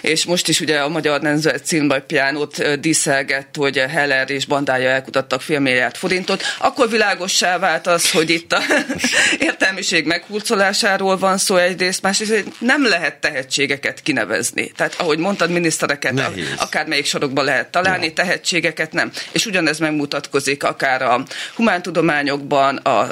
[0.00, 5.42] és most is ugye a Magyar Nemzet címbaj piánót díszelgett, hogy Heller és bandája elkutattak
[5.42, 8.60] fél milliárd forintot, akkor világossá vált az, hogy itt a
[9.38, 14.72] értelmiség meghurcolásáról van szó egyrészt, másrészt nem lehet tehetségeket kinevezni.
[14.76, 16.54] Tehát ahogy mondtad, minisztereket Nehéz.
[16.58, 18.12] akármelyik sorokban lehet találni, ja.
[18.12, 19.10] tehetségeket nem.
[19.32, 21.22] És ugyanez megmutatkozik akár a
[21.54, 23.08] humántudományokban, a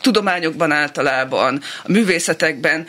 [0.00, 2.86] tudományokban általában, a művészetekben,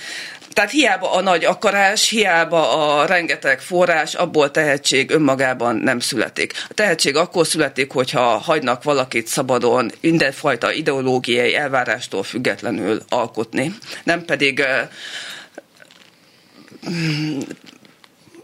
[0.53, 6.53] tehát hiába a nagy akarás, hiába a rengeteg forrás, abból tehetség önmagában nem születik.
[6.69, 13.73] A tehetség akkor születik, hogyha hagynak valakit szabadon mindenfajta ideológiai elvárástól függetlenül alkotni.
[14.03, 14.63] Nem pedig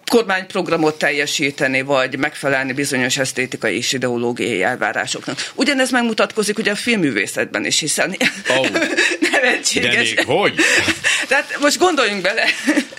[0.09, 5.51] kormányprogramot teljesíteni, vagy megfelelni bizonyos esztétikai és ideológiai elvárásoknak.
[5.55, 8.15] Ugyanez megmutatkozik ugye a filmművészetben is, hiszen
[8.49, 8.67] oh,
[9.31, 10.13] nevetséges.
[10.13, 10.53] De még hogy?
[11.29, 12.43] Tehát most gondoljunk bele,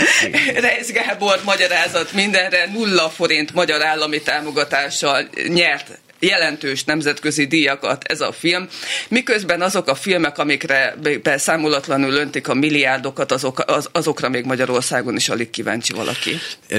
[0.67, 8.33] Reis Gábor magyarázat mindenre nulla forint magyar állami támogatással nyert jelentős nemzetközi díjakat ez a
[8.33, 8.69] film,
[9.09, 15.29] miközben azok a filmek, amikre számolatlanul öntik a milliárdokat, azok, az, azokra még Magyarországon is
[15.29, 16.31] alig kíváncsi valaki.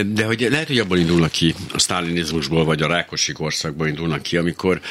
[0.05, 4.37] De hogy lehet, hogy abból indulnak ki, a sztálinizmusból vagy a Rákosi korszakból indulnak ki,
[4.37, 4.81] amikor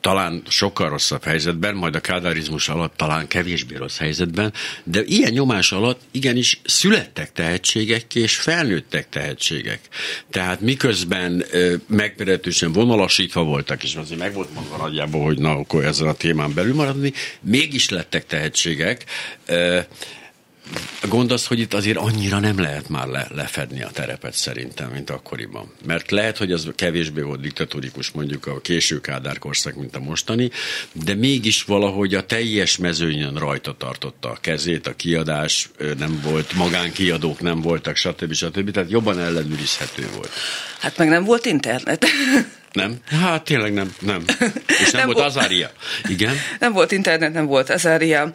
[0.00, 4.52] talán sokkal rosszabb helyzetben, majd a kádárizmus alatt talán kevésbé rossz helyzetben,
[4.84, 9.80] de ilyen nyomás alatt igenis születtek tehetségek és felnőttek tehetségek.
[10.30, 11.44] Tehát miközben
[11.86, 16.54] megmeretősen vonalasítva voltak, és azért meg volt mondva nagyjából, hogy na, akkor ezen a témán
[16.54, 19.04] belül maradni, mégis lettek tehetségek,
[19.46, 20.19] a
[21.08, 25.10] gond az, hogy itt azért annyira nem lehet már le, lefedni a terepet szerintem, mint
[25.10, 25.72] akkoriban.
[25.86, 30.50] Mert lehet, hogy az kevésbé volt diktatórikus mondjuk a késő Kádár korszak, mint a mostani,
[30.92, 37.40] de mégis valahogy a teljes mezőnyön rajta tartotta a kezét, a kiadás nem volt, magánkiadók
[37.40, 38.32] nem voltak, stb.
[38.32, 38.70] stb.
[38.70, 40.30] Tehát jobban ellenőrizhető volt.
[40.80, 42.06] Hát meg nem volt internet.
[42.72, 42.96] Nem?
[43.06, 43.94] Hát tényleg nem.
[44.00, 44.24] nem.
[44.66, 45.70] És nem, nem volt Azária.
[46.08, 46.36] Igen?
[46.58, 48.32] Nem volt internet, nem volt Azária.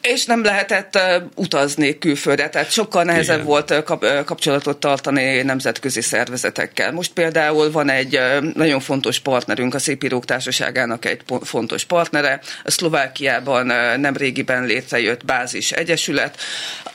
[0.00, 3.46] És nem lehetett uh, utazni külföldre, tehát sokkal nehezebb Igen.
[3.46, 6.92] volt uh, kap, uh, kapcsolatot tartani nemzetközi szervezetekkel.
[6.92, 8.20] Most például van egy
[8.54, 12.40] nagyon fontos partnerünk, a Szépírók Társaságának egy fontos partnere.
[12.64, 13.66] A Szlovákiában
[14.00, 16.40] nem régiben létrejött bázis egyesület,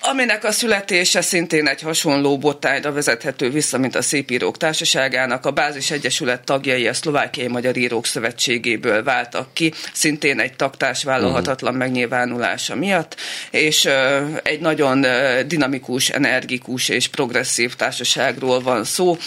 [0.01, 5.45] aminek a születése szintén egy hasonló bottányra vezethető vissza, mint a Szépírók Társaságának.
[5.45, 11.73] A bázis egyesület tagjai a Szlovákiai Magyar Írók Szövetségéből váltak ki, szintén egy taktás vállalhatatlan
[11.73, 13.15] megnyilvánulása miatt miatt,
[13.51, 13.89] és
[14.43, 15.05] egy nagyon
[15.47, 19.17] dinamikus, energikus és progresszív társaságról van szó,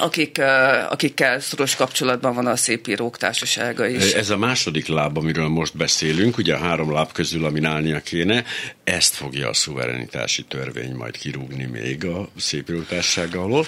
[0.00, 0.40] akik,
[0.88, 4.12] akikkel szoros kapcsolatban van a szép írók társasága is.
[4.12, 8.44] Ez a második láb, amiről most beszélünk, ugye a három láb közül, ami állnia kéne,
[8.84, 13.66] ezt fogja a szuverenitási törvény majd kirúgni még a szép írók társasága alól.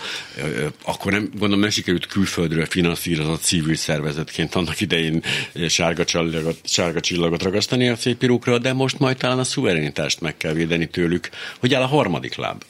[0.85, 5.23] Akkor nem, gondolom nem sikerült külföldről finanszírozott civil szervezetként annak idején
[5.68, 10.37] sárga csillagot, sárga csillagot ragasztani a szép írókra, de most majd talán a szuverenitást meg
[10.37, 11.29] kell védeni tőlük.
[11.59, 12.62] Hogy áll a harmadik láb?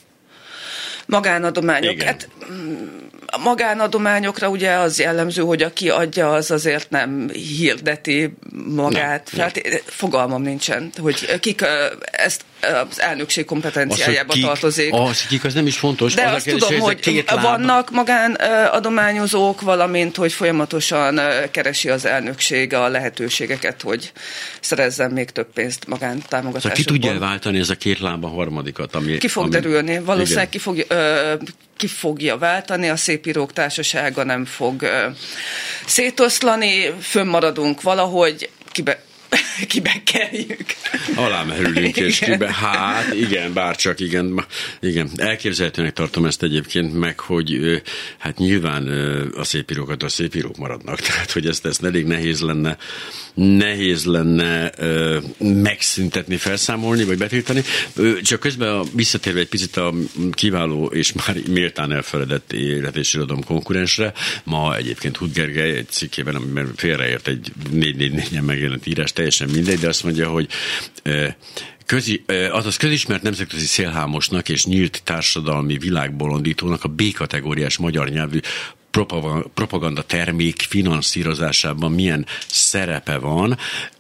[1.07, 1.93] Magánadományok.
[1.93, 2.07] Igen.
[2.07, 2.29] Hát,
[3.27, 8.35] a magánadományokra ugye az jellemző, hogy aki adja, az azért nem hirdeti
[8.67, 9.29] magát.
[9.33, 9.79] Nem, hát, nem.
[9.85, 11.65] Fogalmam nincsen, hogy kik
[12.01, 14.93] ezt az elnökség kompetenciájába az, kik, tartozik.
[14.93, 16.15] Az, kik, az nem is fontos.
[16.15, 21.21] De az azt tudom, hogy vannak magánadományozók, valamint, hogy folyamatosan
[21.51, 24.13] keresi az elnökség a lehetőségeket, hogy
[24.61, 26.61] szerezzen még több pénzt magántámogatásokból.
[26.61, 28.95] Szóval ki tudja váltani ez a két lába harmadikat?
[28.95, 29.99] Ami, ki fog ami, derülni.
[29.99, 31.35] Valószínűleg ki fog, ö,
[31.77, 35.07] ki fogja váltani, a szépírók társasága nem fog ö,
[35.87, 39.03] szétoszlani, fönnmaradunk valahogy, kibe,
[39.69, 40.65] kibekeljük.
[41.15, 44.45] Alámerülünk, és kibe, hát igen, bárcsak igen,
[44.81, 45.11] igen.
[45.17, 47.83] Elképzelhetőnek tartom ezt egyébként meg, hogy
[48.19, 48.89] hát nyilván
[49.37, 52.77] a szépírókat a szépírók maradnak, tehát hogy ezt, ezt elég nehéz lenne
[53.35, 57.63] nehéz lenne ö, megszüntetni, felszámolni, vagy betiltani.
[58.23, 59.95] Csak közben visszatérve egy picit a
[60.31, 64.13] kiváló és már méltán elfeledett élet és irodalom konkurensre,
[64.45, 69.89] ma egyébként Hud Gergely egy cikkében, amiben félreért egy 444-en megjelent írás, teljesen mindegy, de
[69.89, 70.49] azt mondja, hogy
[71.03, 71.27] ö,
[71.87, 78.39] Közi, azaz közismert nemzetközi szélhámosnak és nyílt társadalmi világbolondítónak a B-kategóriás magyar nyelvű
[79.55, 83.59] propaganda termék finanszírozásában milyen szerepe van.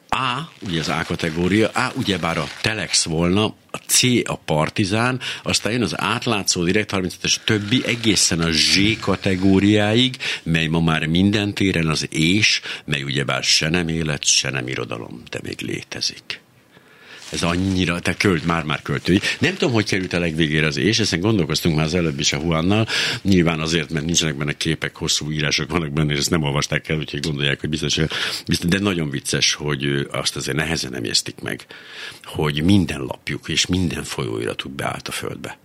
[0.09, 5.72] A, ugye az A kategória, A ugyebár a Telex volna, a C a Partizán, aztán
[5.72, 11.88] jön az átlátszó Direkt 35-es többi egészen a Z kategóriáig, mely ma már minden téren
[11.88, 16.40] az és, mely ugyebár se nem élet, se nem irodalom, de még létezik
[17.33, 19.21] ez annyira, te költ, már-már költői.
[19.38, 22.38] Nem tudom, hogy került a legvégére az és, ezen gondolkoztunk már az előbb is a
[22.38, 22.87] Huannal,
[23.23, 26.99] nyilván azért, mert nincsenek benne képek, hosszú írások vannak benne, és ezt nem olvasták el,
[26.99, 27.99] úgyhogy gondolják, hogy biztos,
[28.47, 31.66] biztos de nagyon vicces, hogy azt azért nehezen emésztik meg,
[32.25, 35.59] hogy minden lapjuk és minden folyóiratuk beállt a földbe.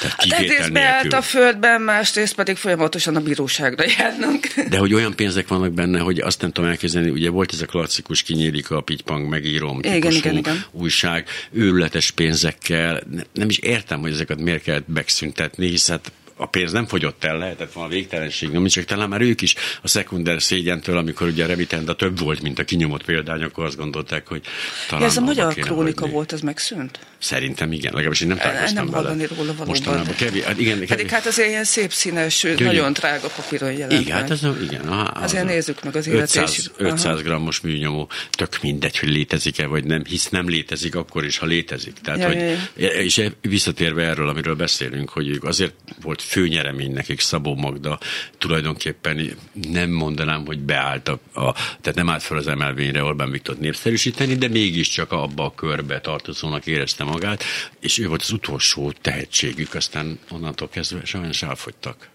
[0.00, 4.68] Tehát hát egyrészt beállt a földben, másrészt pedig folyamatosan a bíróságra járnak.
[4.68, 7.66] De hogy olyan pénzek vannak benne, hogy azt nem tudom elképzelni, ugye volt ez a
[7.66, 10.64] klasszikus kinyílik a pitypang megírom, igen, igen, igen.
[10.70, 11.05] újság,
[11.50, 16.86] őrületes pénzekkel, nem is értem, hogy ezeket miért kellett megszüntetni, hisz hát a pénz nem
[16.86, 21.26] fogyott el, lehetett volna végtelenség nem csak talán már ők is a szekunder szégyentől, amikor
[21.26, 24.42] ugye a remitenda több volt, mint a kinyomott példány, akkor azt gondolták, hogy
[24.88, 26.14] talán ja, Ez a magyar krónika hagyni.
[26.14, 26.98] volt, ez megszűnt?
[27.18, 29.66] Szerintem igen, legalábbis én nem találkoztam Nem hallani róla valóban.
[29.66, 30.88] Mostanában kevés, hát igen, kevés.
[30.88, 32.62] Pedig hát azért ilyen szép színes, Gyönyör.
[32.62, 34.80] nagyon drága papíron jelent Igen, hát ez igen.
[34.80, 39.84] Aha, az azért nézzük meg az 500, 500 grammos műnyomó, tök mindegy, hogy létezik-e, vagy
[39.84, 41.94] nem, hisz nem létezik akkor is, ha létezik.
[42.02, 42.88] Tehát, ja, hogy, ja, ja.
[42.88, 47.98] És visszatérve erről, amiről beszélünk, hogy azért volt főnyeremény nekik Szabó Magda,
[48.38, 49.36] tulajdonképpen
[49.72, 54.34] nem mondanám, hogy beállt a, a tehát nem állt fel az emelvényre Orbán Viktor népszerűsíteni,
[54.34, 57.44] de mégiscsak abba a körbe tartozónak érezte magát,
[57.80, 62.08] és ő volt az utolsó tehetségük, aztán onnantól kezdve sajnos elfogytak.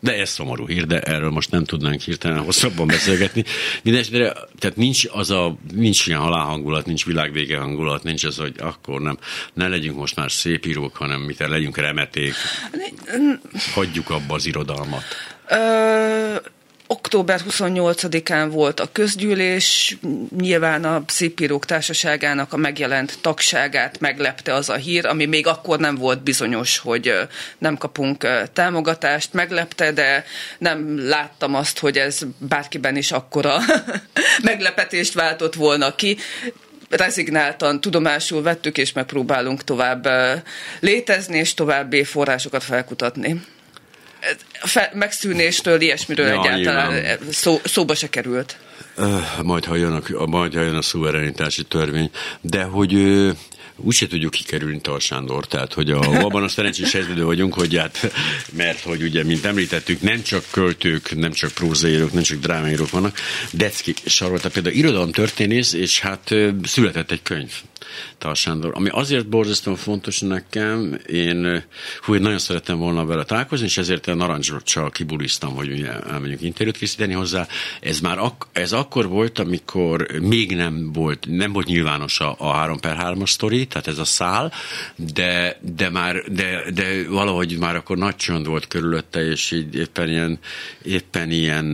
[0.00, 3.44] De ez szomorú hír, de erről most nem tudnánk hirtelen hosszabban beszélgetni.
[3.82, 9.00] Mindenesetre, tehát nincs az a, nincs ilyen halálhangulat, nincs világvége hangulat, nincs az, hogy akkor
[9.00, 9.18] nem,
[9.52, 12.34] ne legyünk most már szép írók, hanem mit legyünk remeték.
[13.74, 15.02] Hagyjuk abba az irodalmat.
[15.48, 16.36] Ö,
[16.86, 19.96] Október 28-án volt a közgyűlés,
[20.36, 25.94] nyilván a Szépírók Társaságának a megjelent tagságát meglepte az a hír, ami még akkor nem
[25.94, 27.12] volt bizonyos, hogy
[27.58, 30.24] nem kapunk támogatást, meglepte, de
[30.58, 33.58] nem láttam azt, hogy ez bárkiben is akkora
[34.42, 36.16] meglepetést váltott volna ki.
[36.88, 40.08] Rezignáltan tudomásul vettük, és megpróbálunk tovább
[40.80, 43.42] létezni, és további forrásokat felkutatni
[44.62, 48.56] fe, megszűnéstől, ilyesmiről ja, egyáltalán szó, szóba se került.
[49.42, 52.10] Majd, ha jön a, majd ha jön a szuverenitási törvény,
[52.40, 52.94] de hogy
[53.76, 58.12] úgyse tudjuk kikerülni Tar Sándor, tehát hogy a, abban a szerencsés helyzetben vagyunk, hogy hát,
[58.52, 63.18] mert hogy ugye, mint említettük, nem csak költők, nem csak prózaírók, nem csak drámaírók vannak,
[63.50, 67.52] Decki Sarolta például irodalom történész, és hát született egy könyv
[68.24, 68.72] Tal Sándor.
[68.74, 71.64] Ami azért borzasztóan fontos nekem, én,
[72.00, 76.76] hú, én nagyon szerettem volna vele találkozni, és ezért a narancsal kibulisztam, hogy elmegyünk interjút
[76.76, 77.46] készíteni hozzá.
[77.80, 82.52] Ez már ak- ez akkor volt, amikor még nem volt, nem volt nyilvános a, a
[82.52, 84.52] 3 per 3 sztori, tehát ez a szál,
[84.96, 90.08] de, de már, de, de valahogy már akkor nagy csönd volt körülötte, és így éppen
[90.08, 90.38] ilyen,
[90.82, 91.66] éppen ilyen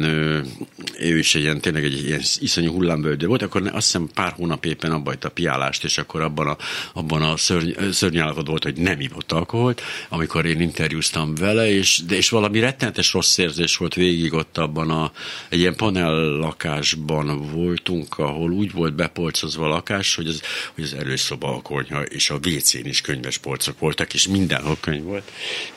[0.99, 4.65] ő is egy ilyen, tényleg egy ilyen iszonyú hullámvölgy volt, akkor azt hiszem pár hónap
[4.65, 9.01] éppen abba a piálást, és akkor abban a, abban a szörny, szörnyállapot volt, hogy nem
[9.01, 14.33] ivott alkoholt, amikor én interjúztam vele, és, de, és valami rettenetes rossz érzés volt végig
[14.33, 15.13] ott abban a,
[15.49, 20.43] egy ilyen panel lakásban voltunk, ahol úgy volt bepolcozva a lakás, hogy az,
[20.75, 25.03] hogy az előszoba, a konyha és a WC-n is könyves polcok voltak, és mindenhol könyv
[25.03, 25.31] volt.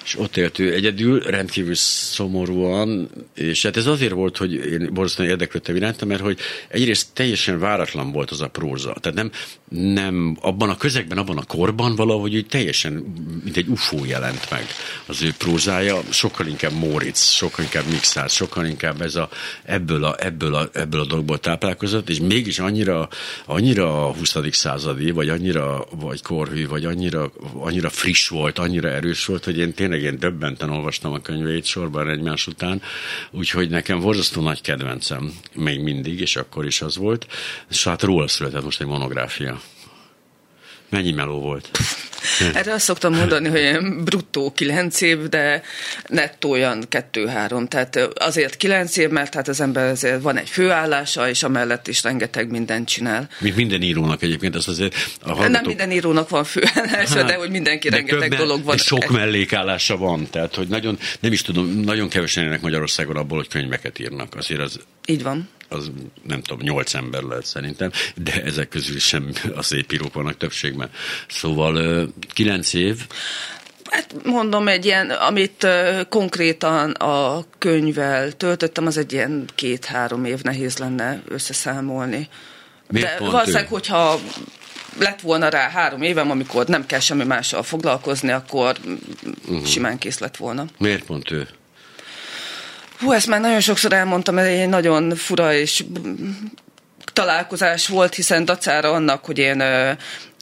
[0.04, 5.30] És ott élt ő egyedül, rendkívül szomorúan, és hát ez azért volt, hogy én borzasztóan
[5.30, 8.93] érdeklődtem iránta, mert hogy egyrészt teljesen váratlan volt az a próza.
[9.02, 9.32] Tehát nem,
[9.73, 12.93] nem abban a közegben, abban a korban valahogy úgy teljesen,
[13.43, 14.65] mint egy ufó jelent meg
[15.05, 19.29] az ő prózája, sokkal inkább Móricz, sokkal inkább Mixár, sokkal inkább ez a,
[19.63, 23.09] ebből, a, ebből, a, ebből a dologból táplálkozott, és mégis annyira,
[23.45, 24.36] annyira a 20.
[24.51, 29.73] századi, vagy annyira vagy korhű, vagy annyira, annyira friss volt, annyira erős volt, hogy én
[29.73, 32.81] tényleg én döbbenten olvastam a könyveit sorban egymás után,
[33.31, 37.27] úgyhogy nekem borzasztó nagy kedvencem, még mindig, és akkor is az volt,
[37.69, 39.62] és hát róla született most egy monográfia.
[40.93, 41.69] Mennyi meló volt?
[42.53, 45.62] Erre azt szoktam mondani, hogy bruttó kilenc év, de
[46.08, 47.67] nettó olyan kettő-három.
[47.67, 52.03] Tehát azért kilenc év, mert hát az ember azért van egy főállása, és amellett is
[52.03, 53.29] rengeteg mindent csinál.
[53.39, 55.51] Mint minden írónak egyébként, az azért a hallgatók...
[55.51, 58.77] Nem minden írónak van főállása, hát, de hogy mindenki de rengeteg többen, dolog van.
[58.77, 63.47] sok mellékállása van, tehát hogy nagyon, nem is tudom, nagyon kevesen élnek Magyarországon abból, hogy
[63.47, 64.36] könyveket írnak.
[64.36, 65.49] Azért az így van.
[65.73, 65.91] Az
[66.27, 70.89] nem tudom, nyolc ember lehet szerintem, de ezek közül sem a szép írók vannak többségben.
[71.27, 73.07] Szóval kilenc év,
[73.93, 75.67] Hát mondom, egy ilyen, amit
[76.09, 82.27] konkrétan a könyvvel töltöttem, az egy ilyen két-három év nehéz lenne összeszámolni.
[82.88, 83.67] Miért De valószínűleg, ő?
[83.69, 84.19] hogyha
[84.99, 88.75] lett volna rá három évem, amikor nem kell semmi mással foglalkozni, akkor
[89.47, 89.65] uh-huh.
[89.65, 90.65] simán kész lett volna.
[90.77, 91.47] Miért pont ő?
[93.04, 95.84] Hú, ezt már nagyon sokszor elmondtam, ez egy nagyon fura és
[97.13, 99.63] találkozás volt, hiszen dacára annak, hogy én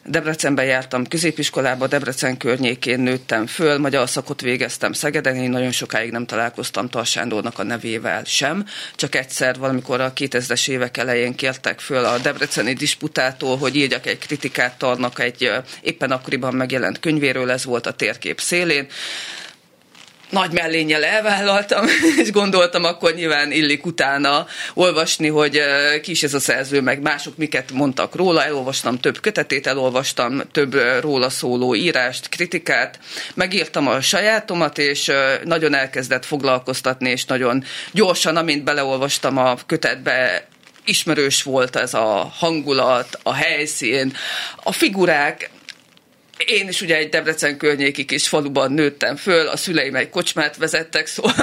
[0.06, 6.26] Debrecenben jártam középiskolába, Debrecen környékén nőttem föl, magyar szakot végeztem Szegeden, én nagyon sokáig nem
[6.26, 12.18] találkoztam Tarsándornak a nevével sem, csak egyszer valamikor a 2000-es évek elején kértek föl a
[12.18, 17.94] debreceni disputától, hogy írjak egy kritikát Tarnak egy éppen akkoriban megjelent könyvéről, ez volt a
[17.94, 18.88] térkép szélén
[20.32, 21.86] nagy mellényel elvállaltam,
[22.22, 25.62] és gondoltam, akkor nyilván illik utána olvasni, hogy
[26.02, 30.76] ki is ez a szerző, meg mások miket mondtak róla, elolvastam több kötetét, elolvastam több
[31.00, 33.00] róla szóló írást, kritikát,
[33.34, 35.12] megírtam a sajátomat, és
[35.44, 40.48] nagyon elkezdett foglalkoztatni, és nagyon gyorsan, amint beleolvastam a kötetbe,
[40.86, 44.14] ismerős volt ez a hangulat, a helyszín,
[44.64, 45.50] a figurák,
[46.46, 51.08] én is ugye egy Debrecen környéki kis faluban nőttem föl, a szüleim egy kocsmát vezettek,
[51.08, 51.34] szóval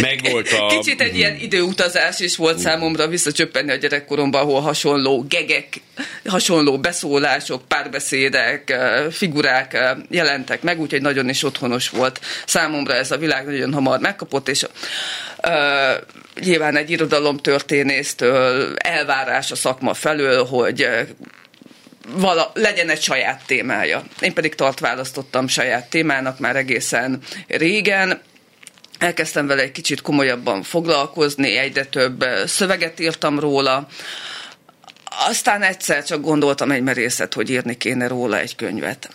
[0.00, 0.66] Meg volt a...
[0.66, 5.80] kicsit egy ilyen időutazás is volt számomra visszacsöppenni a gyerekkoromban, ahol hasonló gegek,
[6.26, 8.76] hasonló beszólások, párbeszédek,
[9.10, 9.78] figurák
[10.10, 14.62] jelentek meg, úgyhogy nagyon is otthonos volt számomra ez a világ, nagyon hamar megkapott, és
[14.62, 14.70] uh,
[16.40, 20.88] nyilván egy irodalomtörténésztől elvárás a szakma felől, hogy
[22.14, 24.02] vala, legyen egy saját témája.
[24.20, 28.20] Én pedig tart választottam saját témának már egészen régen,
[28.98, 33.88] elkezdtem vele egy kicsit komolyabban foglalkozni, egyre több szöveget írtam róla,
[35.28, 39.08] aztán egyszer csak gondoltam egy merészet, hogy írni kéne róla egy könyvet.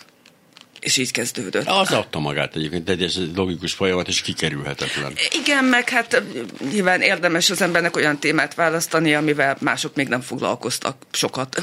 [0.80, 1.66] És így kezdődött.
[1.66, 5.12] Az adta magát egyébként, de ez egy logikus folyamat, és kikerülhetetlen.
[5.42, 6.22] Igen, meg hát
[6.70, 11.62] nyilván érdemes az embernek olyan témát választani, amivel mások még nem foglalkoztak sokat.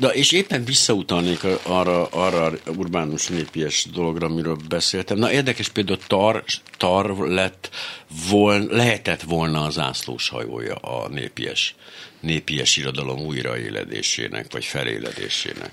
[0.00, 5.18] De és éppen visszautalnék arra, arra urbánus népies dologra, amiről beszéltem.
[5.18, 6.44] Na érdekes például tar,
[6.76, 7.70] tar lett
[8.28, 11.74] vol, lehetett volna az ászlós hajója a népies,
[12.20, 15.72] népies irodalom újraéledésének, vagy feléledésének.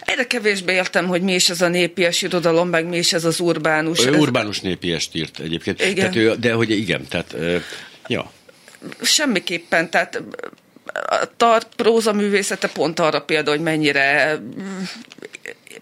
[0.00, 3.40] Egyre kevésbé értem, hogy mi is ez a népies irodalom, meg mi is ez az
[3.40, 4.06] urbánus.
[4.06, 5.80] Ő urbánus népiest írt egyébként.
[5.80, 5.94] Igen.
[5.94, 7.36] Tehát ő, de hogy igen, tehát
[8.06, 8.32] ja.
[9.02, 10.22] Semmiképpen, tehát
[10.92, 14.38] a tart próza művészete pont arra példa, hogy mennyire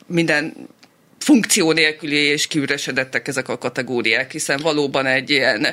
[0.07, 0.69] minden
[1.19, 5.67] funkció nélküli és kiüresedettek ezek a kategóriák, hiszen valóban egy ilyen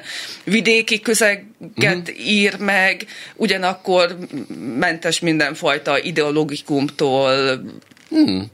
[0.44, 2.28] vidéki közeget uh-huh.
[2.28, 4.18] ír meg, ugyanakkor
[4.80, 7.62] mentes mindenfajta ideologikumtól,
[8.10, 8.52] hmm.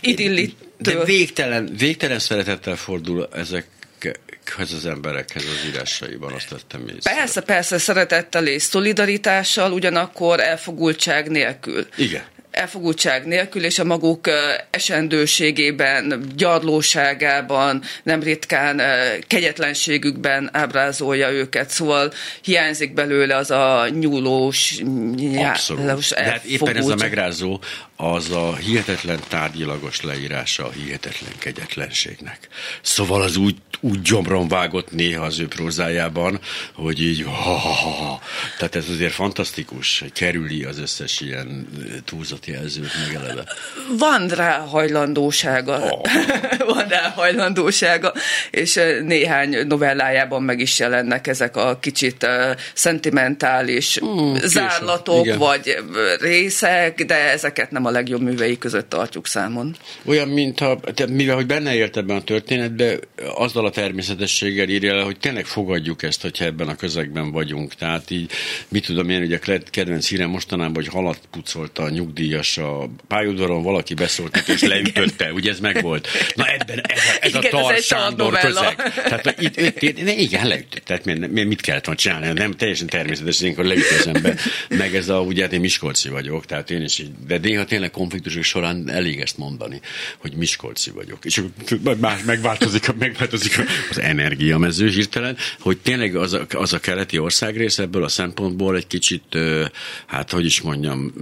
[0.00, 0.64] idillitől.
[0.78, 3.66] De végtelen, végtelen szeretettel fordul ezek
[4.46, 7.14] ezekhez az emberekhez az írásaiban, azt tettem észre.
[7.14, 11.86] Persze, persze, szeretettel és szolidaritással, ugyanakkor elfogultság nélkül.
[11.96, 14.28] Igen elfogultság nélkül, és a maguk
[14.70, 18.80] esendőségében, gyarlóságában, nem ritkán
[19.26, 24.82] kegyetlenségükben ábrázolja őket, szóval hiányzik belőle az a nyúlós,
[25.36, 26.14] Abszolút.
[26.14, 27.60] De hát éppen ez a megrázó,
[27.96, 32.48] az a hihetetlen tárgyilagos leírása a hihetetlen kegyetlenségnek.
[32.82, 36.40] Szóval az úgy, úgy gyomron vágott néha az ő prózájában,
[36.72, 38.20] hogy így ha, ha, ha.
[38.58, 41.68] Tehát ez azért fantasztikus, kerüli az összes ilyen
[42.04, 43.44] túlzott jelzőt meg eleve.
[43.98, 45.78] Van rá hajlandósága.
[45.78, 46.00] Oh.
[46.74, 48.12] Van rá hajlandósága,
[48.50, 55.38] és néhány novellájában meg is jelennek ezek a kicsit uh, szentimentális mm, zárlatok, később.
[55.38, 55.76] vagy
[56.20, 59.76] részek, de ezeket nem a legjobb művei között tartjuk számon.
[60.04, 63.00] Olyan, mintha, mivel hogy benne élt ebben a történetben,
[63.34, 67.74] azzal a természetességgel írja le, hogy tényleg fogadjuk ezt, hogyha ebben a közegben vagyunk.
[67.74, 68.30] Tehát így,
[68.68, 71.88] mit tudom én, ugye a kedvenc hírem mostanában, hogy halat pucolta a
[72.36, 76.08] nyugdíjas a pályaudvaron, valaki beszólt és leütötte, ugye ez megvolt.
[76.34, 78.92] Na ebben ez, a, ez igen, a Tar Sándor közeg.
[78.94, 80.84] Tehát itt, itt, itt, igen, leütött.
[80.84, 82.32] Tehát miért, mit kellett volna csinálni?
[82.32, 84.38] Nem teljesen természetes, hogy leüt az ember.
[84.68, 87.90] Meg ez a, ugye hát én Miskolci vagyok, tehát én is így, de néha tényleg
[87.90, 89.80] konfliktusok során elég ezt mondani,
[90.18, 91.24] hogy Miskolci vagyok.
[91.24, 91.42] És
[91.98, 93.60] más megváltozik, megváltozik
[93.90, 98.86] az energiamező hirtelen, hogy tényleg az a, az a keleti országrész ebből a szempontból egy
[98.86, 99.38] kicsit,
[100.06, 101.12] hát hogy is mondjam,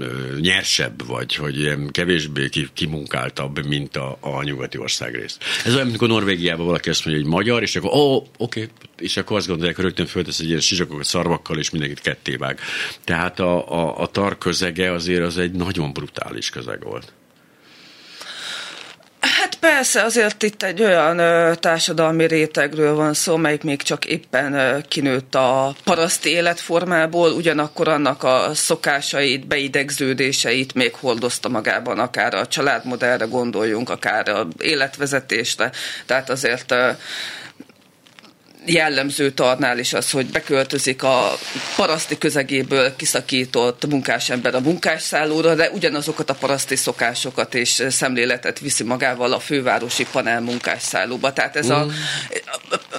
[0.41, 5.39] nyersebb, vagy hogy kevésbé kimunkáltabb, mint a, a nyugati országrész.
[5.65, 8.69] Ez olyan, amikor Norvégiában valaki azt mondja, hogy magyar, és akkor, ó, oké, okay.
[8.99, 12.59] és akkor azt gondolják, hogy rögtön föltesz egy ilyen sizsakokat szarvakkal, és mindenkit kettévág.
[13.05, 17.13] Tehát a, a, a tar közege azért az egy nagyon brutális közeg volt.
[19.65, 24.79] Persze, azért itt egy olyan ö, társadalmi rétegről van szó, melyik még csak éppen ö,
[24.89, 33.25] kinőtt a paraszti életformából, ugyanakkor annak a szokásait, beidegződéseit még hordozta magában, akár a családmodellre
[33.25, 35.71] gondoljunk, akár a életvezetésre.
[36.07, 36.91] Tehát azért ö,
[38.67, 41.33] jellemző tarnál is az, hogy beköltözik a
[41.77, 49.33] paraszti közegéből kiszakított munkásember a munkásszállóra, de ugyanazokat a paraszti szokásokat és szemléletet viszi magával
[49.33, 51.33] a fővárosi panel munkásszállóba.
[51.33, 51.89] Tehát ez a, mm.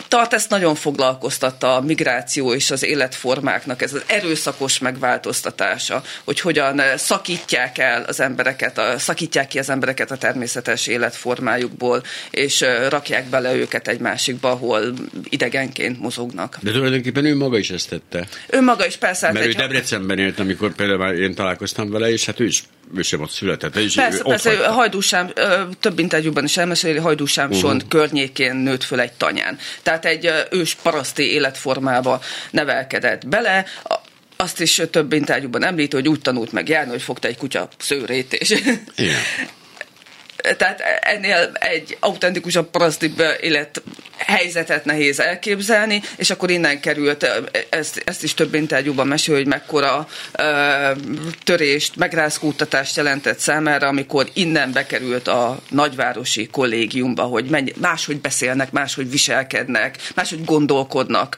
[0.08, 6.82] tart ezt nagyon foglalkoztatta a migráció és az életformáknak, ez az erőszakos megváltoztatása, hogy hogyan
[6.96, 13.54] szakítják el az embereket, a, szakítják ki az embereket a természetes életformájukból, és rakják bele
[13.54, 14.94] őket egy másikba, ahol
[15.30, 16.58] ideg idegenként mozognak.
[16.62, 18.28] De tulajdonképpen ő maga is ezt tette.
[18.50, 19.32] Ő maga is persze.
[19.32, 22.64] Mert ő Debrecenben élt, amikor például én találkoztam vele, és hát ő is
[22.96, 23.76] ő sem ott született.
[23.76, 24.72] És persze, ott persze, hagyta.
[24.72, 25.32] Hajdúsám,
[25.80, 27.62] több interjúban is elmeséli, Hajdúsám uh-huh.
[27.62, 29.58] Sont környékén nőtt föl egy tanyán.
[29.84, 33.66] Tehát egy ős paraszti életformába nevelkedett bele,
[34.38, 38.34] azt is több interjúban említ, hogy úgy tanult meg járni, hogy fogta egy kutya szőrét,
[38.34, 38.50] és
[38.96, 39.20] Igen.
[40.58, 43.82] Tehát ennél egy autentikusabb parasztibb élet
[44.18, 47.28] helyzetet nehéz elképzelni, és akkor innen került,
[47.70, 50.08] ezt, ezt is több interjúban mesél, hogy mekkora
[50.40, 50.92] ö,
[51.44, 59.10] törést, megrázkódtatást jelentett számára, amikor innen bekerült a nagyvárosi kollégiumba, hogy mennyi, máshogy beszélnek, máshogy
[59.10, 61.38] viselkednek, máshogy gondolkodnak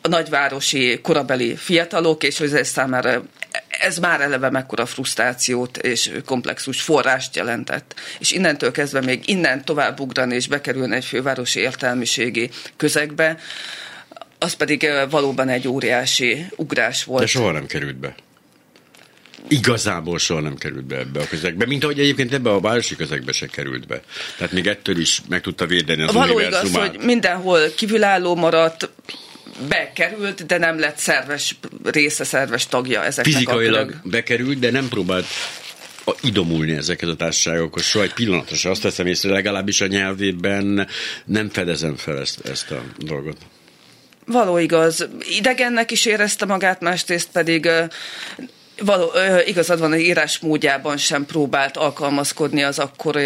[0.00, 3.22] a nagyvárosi korabeli fiatalok, és hogy ez számára
[3.68, 7.94] ez már eleve mekkora frusztrációt és komplexus forrást jelentett.
[8.18, 13.38] És innentől kezdve még innen tovább ugrani és bekerülni egy fővárosi értelmiségi közegbe,
[14.38, 17.20] az pedig valóban egy óriási ugrás volt.
[17.20, 18.14] De soha nem került be.
[19.48, 23.32] Igazából soha nem került be ebbe a közegbe, mint ahogy egyébként ebbe a városi közegbe
[23.32, 24.02] se került be.
[24.36, 28.90] Tehát még ettől is meg tudta védeni az Való igaz, hogy mindenhol kívülálló maradt,
[29.68, 35.26] bekerült, de nem lett szerves része, szerves tagja ezeknek Fizikailag a bekerült, de nem próbált
[36.04, 37.82] a, idomulni ezeket a társaságokhoz.
[37.84, 40.88] Soha egy pillanatosan azt teszem észre, legalábbis a nyelvében
[41.24, 43.36] nem fedezem fel ezt, ezt a dolgot.
[44.26, 45.08] Való igaz.
[45.38, 47.68] Idegennek is érezte magát, másrészt pedig
[48.84, 49.10] Való,
[49.44, 53.16] igazad van, a írás módjában sem próbált alkalmazkodni az akkor,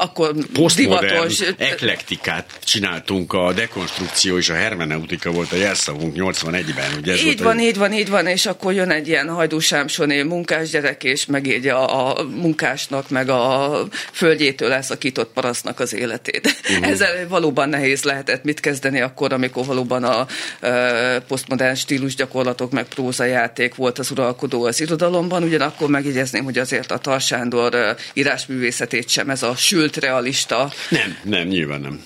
[0.00, 0.34] akkor
[0.76, 1.40] divatos...
[1.58, 6.98] eklektikát csináltunk, a dekonstrukció és a hermeneutika volt a jelszavunk 81-ben.
[6.98, 7.64] Ugye ez így van, egy...
[7.64, 13.10] így van, így van, és akkor jön egy ilyen hajdúsámsoné munkásgyerek, és megírja a munkásnak,
[13.10, 13.78] meg a
[14.12, 16.54] földjétől leszakított parasznak az életét.
[16.70, 16.88] Uh-huh.
[16.88, 20.26] Ezzel valóban nehéz lehetett mit kezdeni akkor, amikor valóban a
[20.60, 26.98] ö, posztmodern stílusgyakorlatok, meg prózajáték volt az uralkodó az irodalomban, ugyanakkor megjegyezném, hogy azért a
[26.98, 30.72] Tarsándor írásművészetét sem ez a sült realista.
[30.90, 32.00] Nem, nem, nyilván nem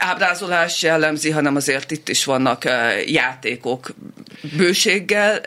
[0.00, 2.64] ábrázolás jellemzi, hanem azért itt is vannak
[3.06, 3.90] játékok
[4.56, 5.40] bőséggel,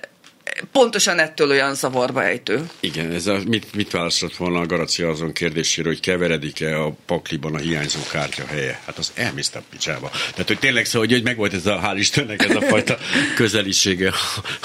[0.71, 2.69] pontosan ettől olyan zavarba ejtő.
[2.79, 7.55] Igen, ez a, mit, mit válaszolt volna a Garacia azon kérdésére, hogy keveredik-e a pakliban
[7.55, 8.81] a hiányzó kártya helye?
[8.85, 10.09] Hát az elmészte a picsába.
[10.09, 12.97] Tehát, hogy tényleg szó, hogy, hogy megvolt ez a, hál' Istennek ez a fajta
[13.35, 14.13] közelisége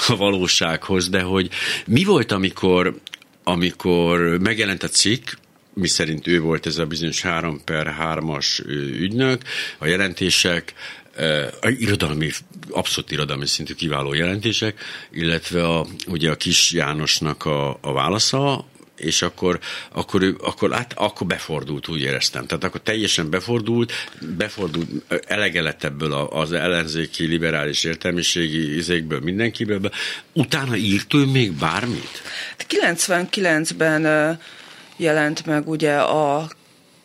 [0.07, 1.49] a valósághoz, de hogy
[1.85, 2.99] mi volt, amikor,
[3.43, 5.29] amikor megjelent a cikk,
[5.73, 8.65] mi szerint ő volt ez a bizonyos 3 per 3-as
[8.99, 9.41] ügynök,
[9.77, 10.73] a jelentések,
[11.77, 12.29] irodalmi,
[12.69, 14.79] abszolút irodalmi szintű kiváló jelentések,
[15.11, 18.65] illetve a, ugye a Kis Jánosnak a, a válasza,
[18.99, 19.59] és akkor,
[19.91, 22.45] akkor, ő, akkor, át, akkor befordult, úgy éreztem.
[22.45, 23.91] Tehát akkor teljesen befordult,
[24.37, 24.89] befordult,
[25.27, 29.91] elege lett ebből az ellenzéki, liberális értelmiségi izékből, mindenkiből.
[30.33, 32.21] Utána írt ő még bármit?
[32.69, 34.39] 99-ben
[34.97, 36.49] jelent meg ugye a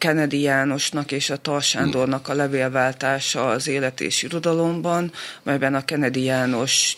[0.04, 6.96] Kennedy Jánosnak és a Tarsándornak a levélváltása az élet és irodalomban, melyben a Kennedy János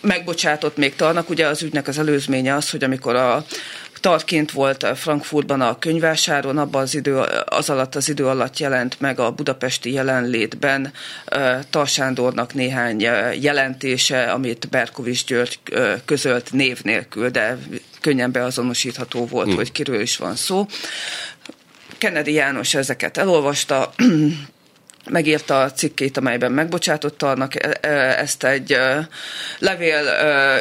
[0.00, 1.30] megbocsátott még Tarnak.
[1.30, 3.44] Ugye az ügynek az előzménye az, hogy amikor a
[4.00, 9.18] Tarként volt Frankfurtban a könyvásáron, abban az idő, az alatt az idő alatt jelent meg
[9.18, 10.92] a budapesti jelenlétben
[11.70, 13.00] Tarsándornak néhány
[13.40, 15.58] jelentése, amit Berkovics György
[16.04, 17.58] közölt név nélkül, de
[18.04, 19.54] könnyen beazonosítható volt, mm.
[19.54, 20.66] hogy kiről is van szó.
[21.98, 23.92] Kennedy János ezeket elolvasta,
[25.10, 27.88] megírta a cikkét, amelyben megbocsátotta annak e, e,
[28.18, 28.76] ezt egy
[29.58, 30.04] levél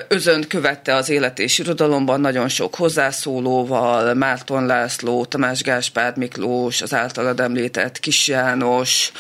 [0.07, 6.93] özönt követte az élet és irodalomban nagyon sok hozzászólóval, Márton László, Tamás Gáspár Miklós, az
[6.93, 9.11] általad említett Kis János,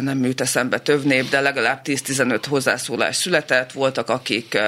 [0.00, 4.58] nem műt eszembe több nép, de legalább 10-15 hozzászólás született, voltak akik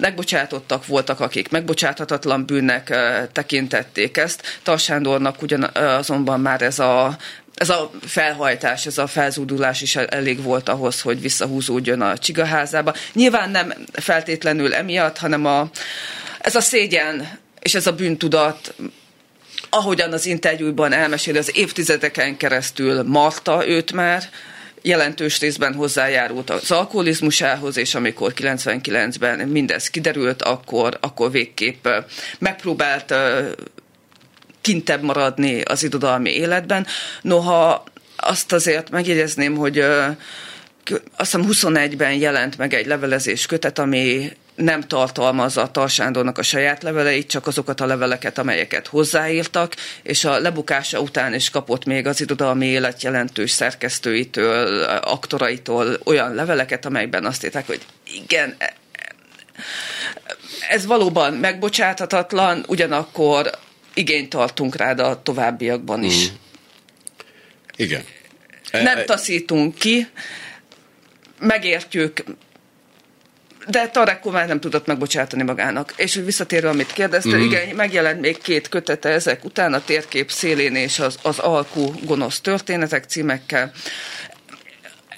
[0.00, 2.98] megbocsátottak voltak, akik megbocsáthatatlan bűnnek
[3.32, 4.60] tekintették ezt.
[4.62, 7.16] Tarsándornak ugyan azonban már ez a
[7.54, 12.94] ez a felhajtás, ez a felzúdulás is elég volt ahhoz, hogy visszahúzódjon a csigaházába.
[13.12, 15.70] Nyilván nem feltétlenül emiatt, hanem a,
[16.38, 18.74] ez a szégyen és ez a bűntudat
[19.70, 24.22] ahogyan az interjúban elmeséli, az évtizedeken keresztül marta őt már,
[24.82, 31.88] jelentős részben hozzájárult az alkoholizmusához, és amikor 99-ben mindez kiderült, akkor, akkor végképp
[32.38, 33.14] megpróbált
[34.60, 36.86] kintebb maradni az irodalmi életben.
[37.22, 37.84] Noha
[38.16, 39.78] azt azért megjegyezném, hogy
[41.16, 46.82] azt hiszem 21-ben jelent meg egy levelezés kötet, ami nem tartalmazza a Tarsándornak a saját
[46.82, 52.20] leveleit, csak azokat a leveleket, amelyeket hozzáírtak, és a lebukása után is kapott még az
[52.20, 57.80] irodalmi élet jelentős szerkesztőitől, aktoraitól olyan leveleket, amelyben azt írták, hogy
[58.24, 58.56] igen,
[60.68, 63.50] ez valóban megbocsáthatatlan, ugyanakkor
[63.94, 66.30] igényt tartunk rád a továbbiakban is.
[66.30, 66.34] Mm.
[67.76, 68.04] Igen.
[68.72, 70.08] Nem taszítunk ki,
[71.38, 72.24] megértjük,
[73.68, 75.92] de Tarekko már nem tudott megbocsátani magának.
[75.96, 77.40] És hogy visszatérve, amit kérdezte, mm.
[77.40, 82.40] igen, megjelent még két kötete ezek után, a térkép szélén és az, az alkú gonosz
[82.40, 83.72] történetek címekkel.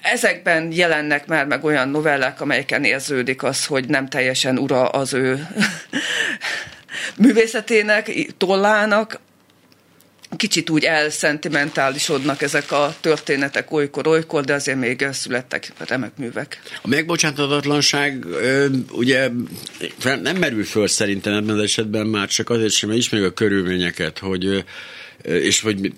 [0.03, 5.47] Ezekben jelennek már meg olyan novellák, amelyeken érződik az, hogy nem teljesen ura az ő
[7.17, 9.21] művészetének, tollának,
[10.41, 16.61] kicsit úgy elszentimentálisodnak ezek a történetek olykor-olykor, de azért még születtek remek művek.
[16.83, 18.27] A megbocsátatatlanság
[18.91, 19.31] ugye
[20.23, 24.19] nem merül föl szerintem ebben az esetben már csak azért sem, mert ismerjük a körülményeket,
[24.19, 24.65] hogy
[25.23, 25.93] és hogy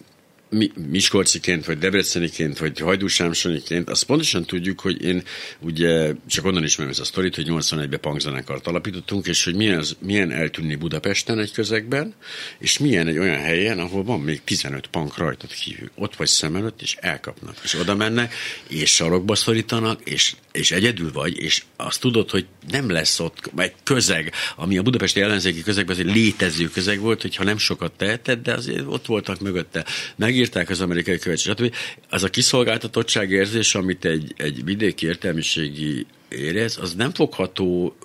[0.53, 5.23] mi, Miskolciként, vagy Debreceniként, vagy Hajdúsámsoniként, azt pontosan tudjuk, hogy én
[5.61, 9.97] ugye csak onnan ismerem ezt a sztorit, hogy 81-ben punkzenekart alapítottunk, és hogy milyen, az,
[9.99, 12.15] milyen eltűnni Budapesten egy közegben,
[12.59, 15.91] és milyen egy olyan helyen, ahol van még 15 punk rajtad kívül.
[15.95, 17.57] Ott vagy szem előtt, és elkapnak.
[17.63, 18.35] És oda mennek,
[18.69, 23.75] és sarokba szorítanak, és, és egyedül vagy, és azt tudod, hogy nem lesz ott egy
[23.83, 28.53] közeg, ami a budapesti ellenzéki közegben egy létező közeg volt, hogyha nem sokat teheted, de
[28.53, 29.85] azért ott voltak mögötte.
[30.17, 31.75] Meg írták az amerikai követség, stb.
[32.11, 37.97] Az a kiszolgáltatottság érzés, amit egy, egy vidéki értelmiségi érez, az nem fogható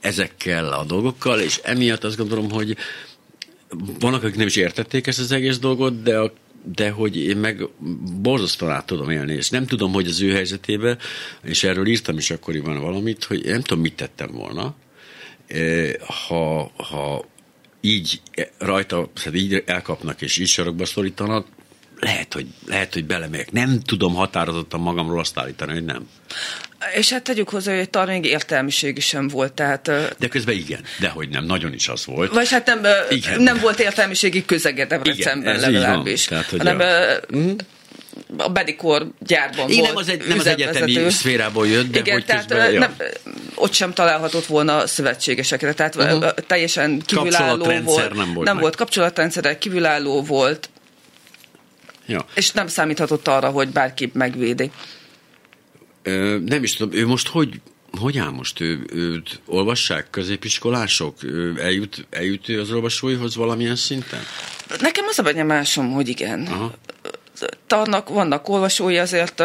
[0.00, 2.76] ezekkel a dolgokkal, és emiatt azt gondolom, hogy
[3.98, 6.32] vannak, akik nem is értették ezt az egész dolgot, de a
[6.74, 7.68] de hogy én meg
[8.20, 10.98] borzasztóan át tudom élni, és nem tudom, hogy az ő helyzetében,
[11.42, 14.74] és erről írtam is akkoriban valamit, hogy nem tudom, mit tettem volna,
[15.46, 15.92] eh,
[16.26, 17.24] ha, ha
[17.80, 18.20] így
[18.58, 21.46] rajta, tehát így elkapnak és így sarokba szorítanak,
[22.02, 23.52] lehet, hogy, lehet, hogy belemegyek.
[23.52, 26.08] Nem tudom határozottan magamról azt állítani, hogy nem.
[26.94, 29.52] És hát tegyük hozzá, hogy talán még értelmiség sem volt.
[29.52, 32.32] Tehát, de közben igen, de hogy nem, nagyon is az volt.
[32.32, 33.42] Vagy hát nem, igen.
[33.42, 36.24] nem volt értelmiségi közege Debrecenben legalábbis.
[36.24, 37.36] Tehát, hogy hanem, a...
[37.36, 37.50] Mm
[38.36, 42.14] a Bedikor gyárban Igen, volt nem az, egy, nem az egyetemi szférából jött, de Igen,
[42.14, 42.78] hogy tehát közben, ja.
[42.78, 42.96] nem,
[43.54, 46.30] ott sem találhatott volna szövetségesekre, tehát uh-huh.
[46.46, 48.14] teljesen kívülálló volt.
[48.14, 50.70] Nem volt, nem volt kapcsolatrendszer, kívülálló volt,
[52.12, 52.24] Ja.
[52.34, 54.70] És nem számíthatott arra, hogy bárki megvédi.
[56.02, 57.60] Ö, nem is tudom, ő most hogy,
[57.98, 58.60] hogy áll most?
[58.60, 61.22] Ő, őt olvassák középiskolások?
[61.22, 64.20] Ő eljut, eljut ő az olvasóihoz valamilyen szinten?
[64.80, 66.46] Nekem az a benyomásom, hogy igen.
[66.46, 66.74] Aha.
[67.66, 69.42] Tarnak, vannak olvasói, azért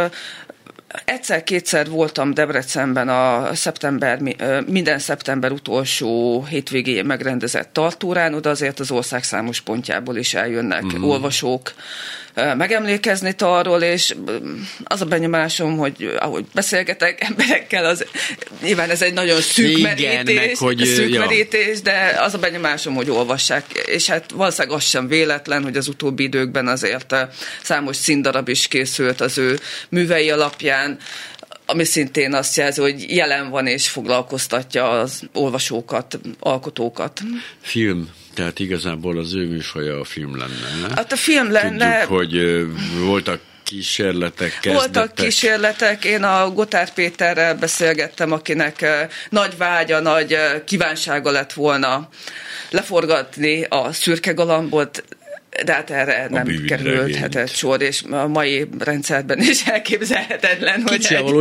[1.06, 4.20] Egyszer-kétszer voltam Debrecenben a szeptember,
[4.68, 11.04] minden szeptember utolsó hétvégén megrendezett tartórán, oda azért az ország számos pontjából is eljönnek mm.
[11.04, 11.74] olvasók
[12.58, 14.16] megemlékezni arról, és
[14.84, 18.06] az a benyomásom, hogy ahogy beszélgetek emberekkel, az
[18.62, 21.20] nyilván ez egy nagyon szűk Igen, merítés, meg, hogy, szűk ja.
[21.20, 25.88] merítés, de az a benyomásom, hogy olvassák, és hát valószínűleg az sem véletlen, hogy az
[25.88, 27.16] utóbbi időkben azért
[27.64, 29.60] számos színdarab is készült az ő
[29.90, 30.98] művei alapján,
[31.66, 37.22] ami szintén azt jelzi, hogy jelen van és foglalkoztatja az olvasókat, alkotókat.
[37.62, 40.96] Film tehát igazából az ő műfaja a film lenne.
[40.96, 42.06] Hát a film lenne.
[42.06, 42.66] Tudjuk, hogy
[43.00, 44.74] voltak kísérletek, kezdetek.
[44.74, 48.86] Voltak kísérletek, én a Gotár Péterrel beszélgettem, akinek
[49.30, 52.10] nagy vágya, nagy kívánsága lett volna
[52.70, 55.04] leforgatni a szürke galambot,
[55.66, 61.32] de hát erre nem kerülhetett sor, és a mai rendszerben is elképzelhetetlen, hogy egy,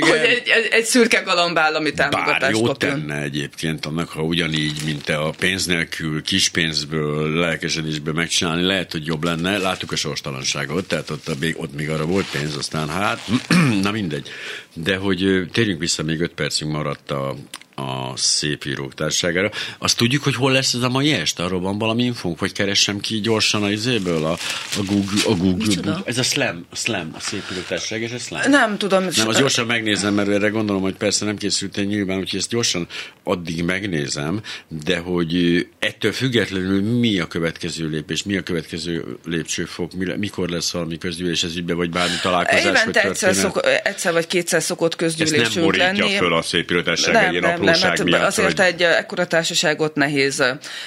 [0.00, 5.08] hogy egy, egy, egy szürke galambállami támogatást Bár jó tenne egyébként annak, ha ugyanígy, mint
[5.08, 9.58] a pénz nélkül, kis pénzből, lelkesedésből megcsinálni, lehet, hogy jobb lenne.
[9.58, 13.20] Láttuk a sorstalanságot, tehát ott, a, még, ott még arra volt pénz, aztán hát,
[13.82, 14.28] na mindegy.
[14.74, 17.36] De hogy térjünk vissza, még öt percünk maradt a,
[17.82, 19.50] a szép írók társaságára.
[19.78, 21.42] Azt tudjuk, hogy hol lesz ez a mai este?
[21.42, 24.32] Arról van valami infónk, vagy keressem ki gyorsan a izéből a,
[24.76, 26.02] a Google, a Google, Google.
[26.04, 28.50] Ez a Slam, a Slam, a szép írók társaság, és a Slam.
[28.50, 29.06] Nem tudom.
[29.16, 32.48] Nem, az gyorsan megnézem, mert erre gondolom, hogy persze nem készült egy nyilván, úgyhogy ezt
[32.48, 32.86] gyorsan
[33.24, 34.40] addig megnézem,
[34.84, 40.72] de hogy ettől függetlenül mi a következő lépés, mi a következő lépcsőfok, mi, mikor lesz
[40.72, 44.96] valami közgyűlés ez ügybe, vagy bármi találkozás, Évente vagy egyszer, szok, egyszer vagy kétszer szokott
[44.96, 45.98] közgyűlésünk lenni.
[45.98, 48.66] nem föl a szép írók társaság, nem, nem, nem, miatt, azért hogy...
[48.66, 50.44] egy ekkora társaságot nehéz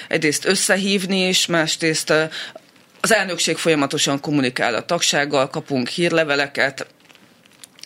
[0.08, 2.10] egyrészt összehívni, és másrészt
[3.00, 6.86] az elnökség folyamatosan kommunikál a tagsággal, kapunk hírleveleket,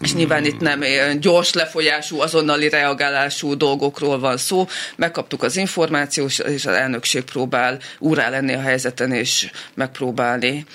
[0.00, 0.80] és nyilván itt nem
[1.20, 4.66] gyors lefolyású, azonnali reagálású dolgokról van szó.
[4.96, 10.66] Megkaptuk az információt, és az elnökség próbál úrá lenni a helyzeten, és megpróbálni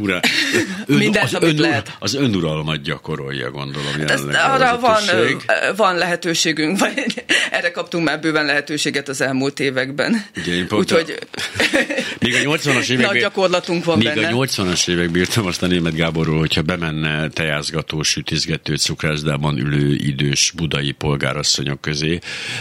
[0.00, 0.20] ura.
[0.86, 1.96] Ön, Mindent, az, ön, lehet.
[1.98, 3.92] az önuralmat gyakorolja, gondolom.
[4.06, 4.20] Hát
[4.54, 5.02] arra van,
[5.76, 10.24] van lehetőségünk, vagy erre kaptunk már bőven lehetőséget az elmúlt években.
[10.34, 11.18] Igen, Úgyhogy
[12.20, 14.28] még a 80-as évek, nagy gyakorlatunk van még benne.
[14.28, 20.52] a 80-as évek bírtam azt a német Gáborról, hogyha bemenne tejázgató, sütizgető, cukrászdában ülő idős
[20.56, 22.18] budai polgárasszonyok közé,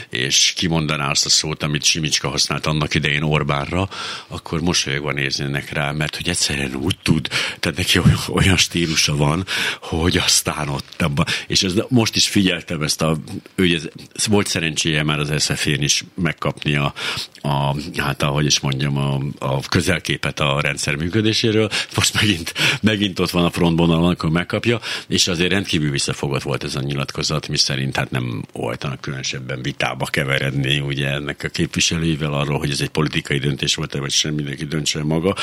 [0.09, 3.89] és kimondaná azt a szót, amit Simicska használt annak idején Orbánra,
[4.28, 7.28] akkor mosolyogva néznének rá, mert tehát hogy egyszerűen úgy tud,
[7.59, 9.45] tehát neki olyan, olyan stílusa van,
[9.82, 13.18] hogy aztán ott abban, és ez, most is figyeltem ezt a,
[13.55, 13.88] ő, ez,
[14.28, 16.93] volt szerencséje már az SZF-én is megkapni a,
[17.41, 21.70] a, hát ahogy is mondjam, a, a közelképet a rendszer működéséről.
[21.95, 26.76] Most megint, megint ott van a frontvonalon, akkor megkapja, és azért rendkívül visszafogott volt ez
[26.76, 32.57] a nyilatkozat, mi szerint hát nem voltanak különösebben vitába keveredni ugye ennek a képviselőivel arról,
[32.57, 35.36] hogy ez egy politikai döntés volt-e, vagy sem mindenki döntse maga.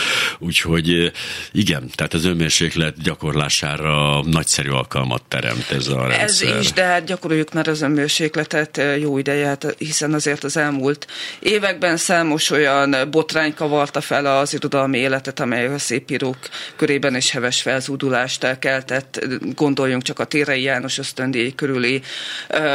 [0.65, 1.13] Úgyhogy
[1.53, 6.49] igen, tehát az önmérséklet gyakorlására nagyszerű alkalmat teremt ez a rendszer.
[6.55, 11.07] Ez is, de hát gyakoroljuk már az önmérsékletet jó ideje, hát hiszen azért az elmúlt
[11.41, 16.37] években számos olyan botrány kavarta fel az irodalmi életet, amely a szépírók
[16.77, 19.25] körében is heves felzúdulást elkeltett.
[19.55, 22.03] Gondoljunk csak a Térei János ösztöndíj körüli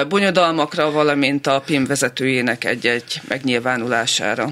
[0.08, 4.50] bonyodalmakra, valamint a PIM vezetőjének egy-egy megnyilvánulására.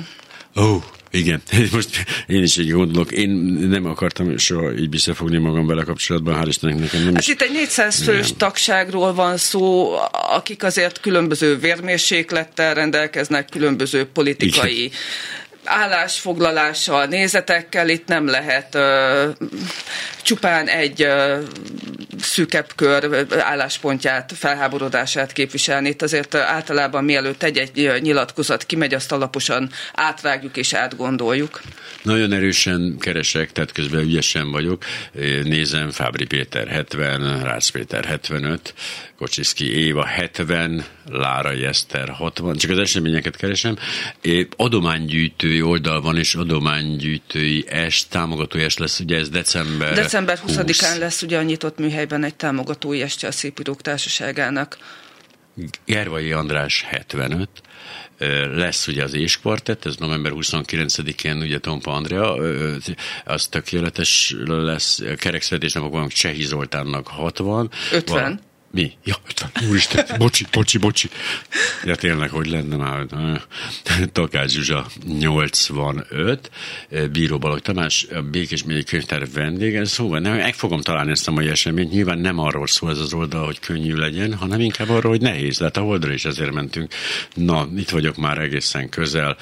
[0.55, 1.41] Ó, oh, igen,
[1.71, 3.11] most én is így gondolok.
[3.11, 3.29] Én
[3.69, 7.27] nem akartam soha így visszafogni magam vele kapcsolatban, hál' Istennek nekem nem hát is.
[7.27, 8.37] itt egy 400 fős Igen.
[8.37, 14.91] tagságról van szó, akik azért különböző vérmérséklettel rendelkeznek, különböző politikai Igen
[15.65, 19.29] állásfoglalással, nézetekkel itt nem lehet ö,
[20.21, 21.41] csupán egy ö,
[22.19, 25.89] szűkebb kör álláspontját, felháborodását képviselni.
[25.89, 31.61] Itt azért általában mielőtt egy-egy nyilatkozat kimegy, azt alaposan átvágjuk és átgondoljuk.
[32.01, 34.83] Nagyon erősen keresek, tehát közben ügyesen vagyok.
[35.43, 38.73] Nézem, Fábri Péter 70, Rácz Péter 75,
[39.17, 43.77] Kocsiszki Éva 70, Lára Eszter 60, csak az eseményeket keresem.
[45.55, 50.97] Adománygyűjtői oldal van, és adománygyűjtői est, támogatói est lesz, ugye ez december December 20-án 20.
[50.97, 54.77] lesz ugye a nyitott műhelyben egy támogatói estje a Szépírók Társaságának.
[55.85, 57.49] Gervai András 75,
[58.53, 62.37] lesz ugye az éskvartett, ez november 29-én ugye Tompa Andrea,
[63.25, 67.69] az tökéletes lesz, kerekszületésnapokban Csehi Zoltánnak 60.
[67.91, 68.21] 50.
[68.21, 68.39] Val-
[68.75, 68.91] mi?
[69.03, 69.15] Ja,
[69.69, 71.09] úristen, bocsi, bocsi, bocsi.
[71.83, 73.05] Ja, tényleg, hogy lenne már.
[74.11, 74.87] Takács Zsuzsa
[75.19, 76.51] 85,
[77.11, 79.85] Bíró Balog Tamás, a Békés megyei könyvtár vendége.
[79.85, 81.91] Szóval nem, meg fogom találni ezt a mai eseményt.
[81.91, 85.57] Nyilván nem arról szól ez az oldal, hogy könnyű legyen, hanem inkább arról, hogy nehéz.
[85.57, 86.93] Tehát a oldalra is ezért mentünk.
[87.33, 89.37] Na, itt vagyok már egészen közel.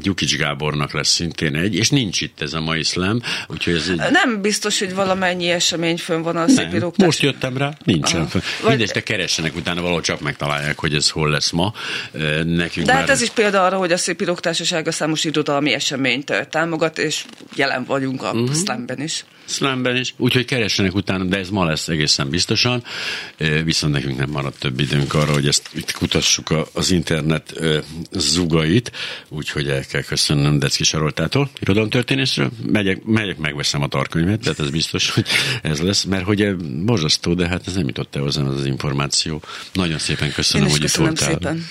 [0.00, 4.10] Gyukics Gábornak lesz szintén egy, és nincs itt ez a mai szlem, úgyhogy ez egy...
[4.10, 8.42] Nem biztos, hogy valamennyi esemény fönn van a szép Most jöttem rá, nincsen fönn.
[8.60, 8.68] Vagy...
[8.68, 11.72] Mindegy, de keressenek utána, valahogy csak megtalálják, hogy ez hol lesz ma.
[12.44, 12.96] Nekünk de hát már...
[12.96, 17.24] hát ez is példa arra, hogy a Szép Társaság a számos irodalmi eseményt támogat, és
[17.54, 18.52] jelen vagyunk a uh-huh.
[18.52, 19.24] szlemben is.
[19.46, 22.84] Szlemben is, úgyhogy keressenek utána, de ez ma lesz egészen biztosan,
[23.64, 27.60] viszont nekünk nem maradt több időnk arra, hogy ezt itt kutassuk az internet
[28.12, 28.92] zugait,
[29.28, 35.10] úgyhogy el kell köszönnöm Decki Saroltától, irodalomtörténészről, megyek, megyek, megveszem a tarkönyvet, tehát ez biztos,
[35.10, 35.26] hogy
[35.62, 39.42] ez lesz, mert hogy borzasztó, de hát ez nem jutott el hozzám az, az információ.
[39.72, 41.38] Nagyon szépen köszönöm, hogy köszönöm itt voltál.
[41.38, 41.66] Szépen.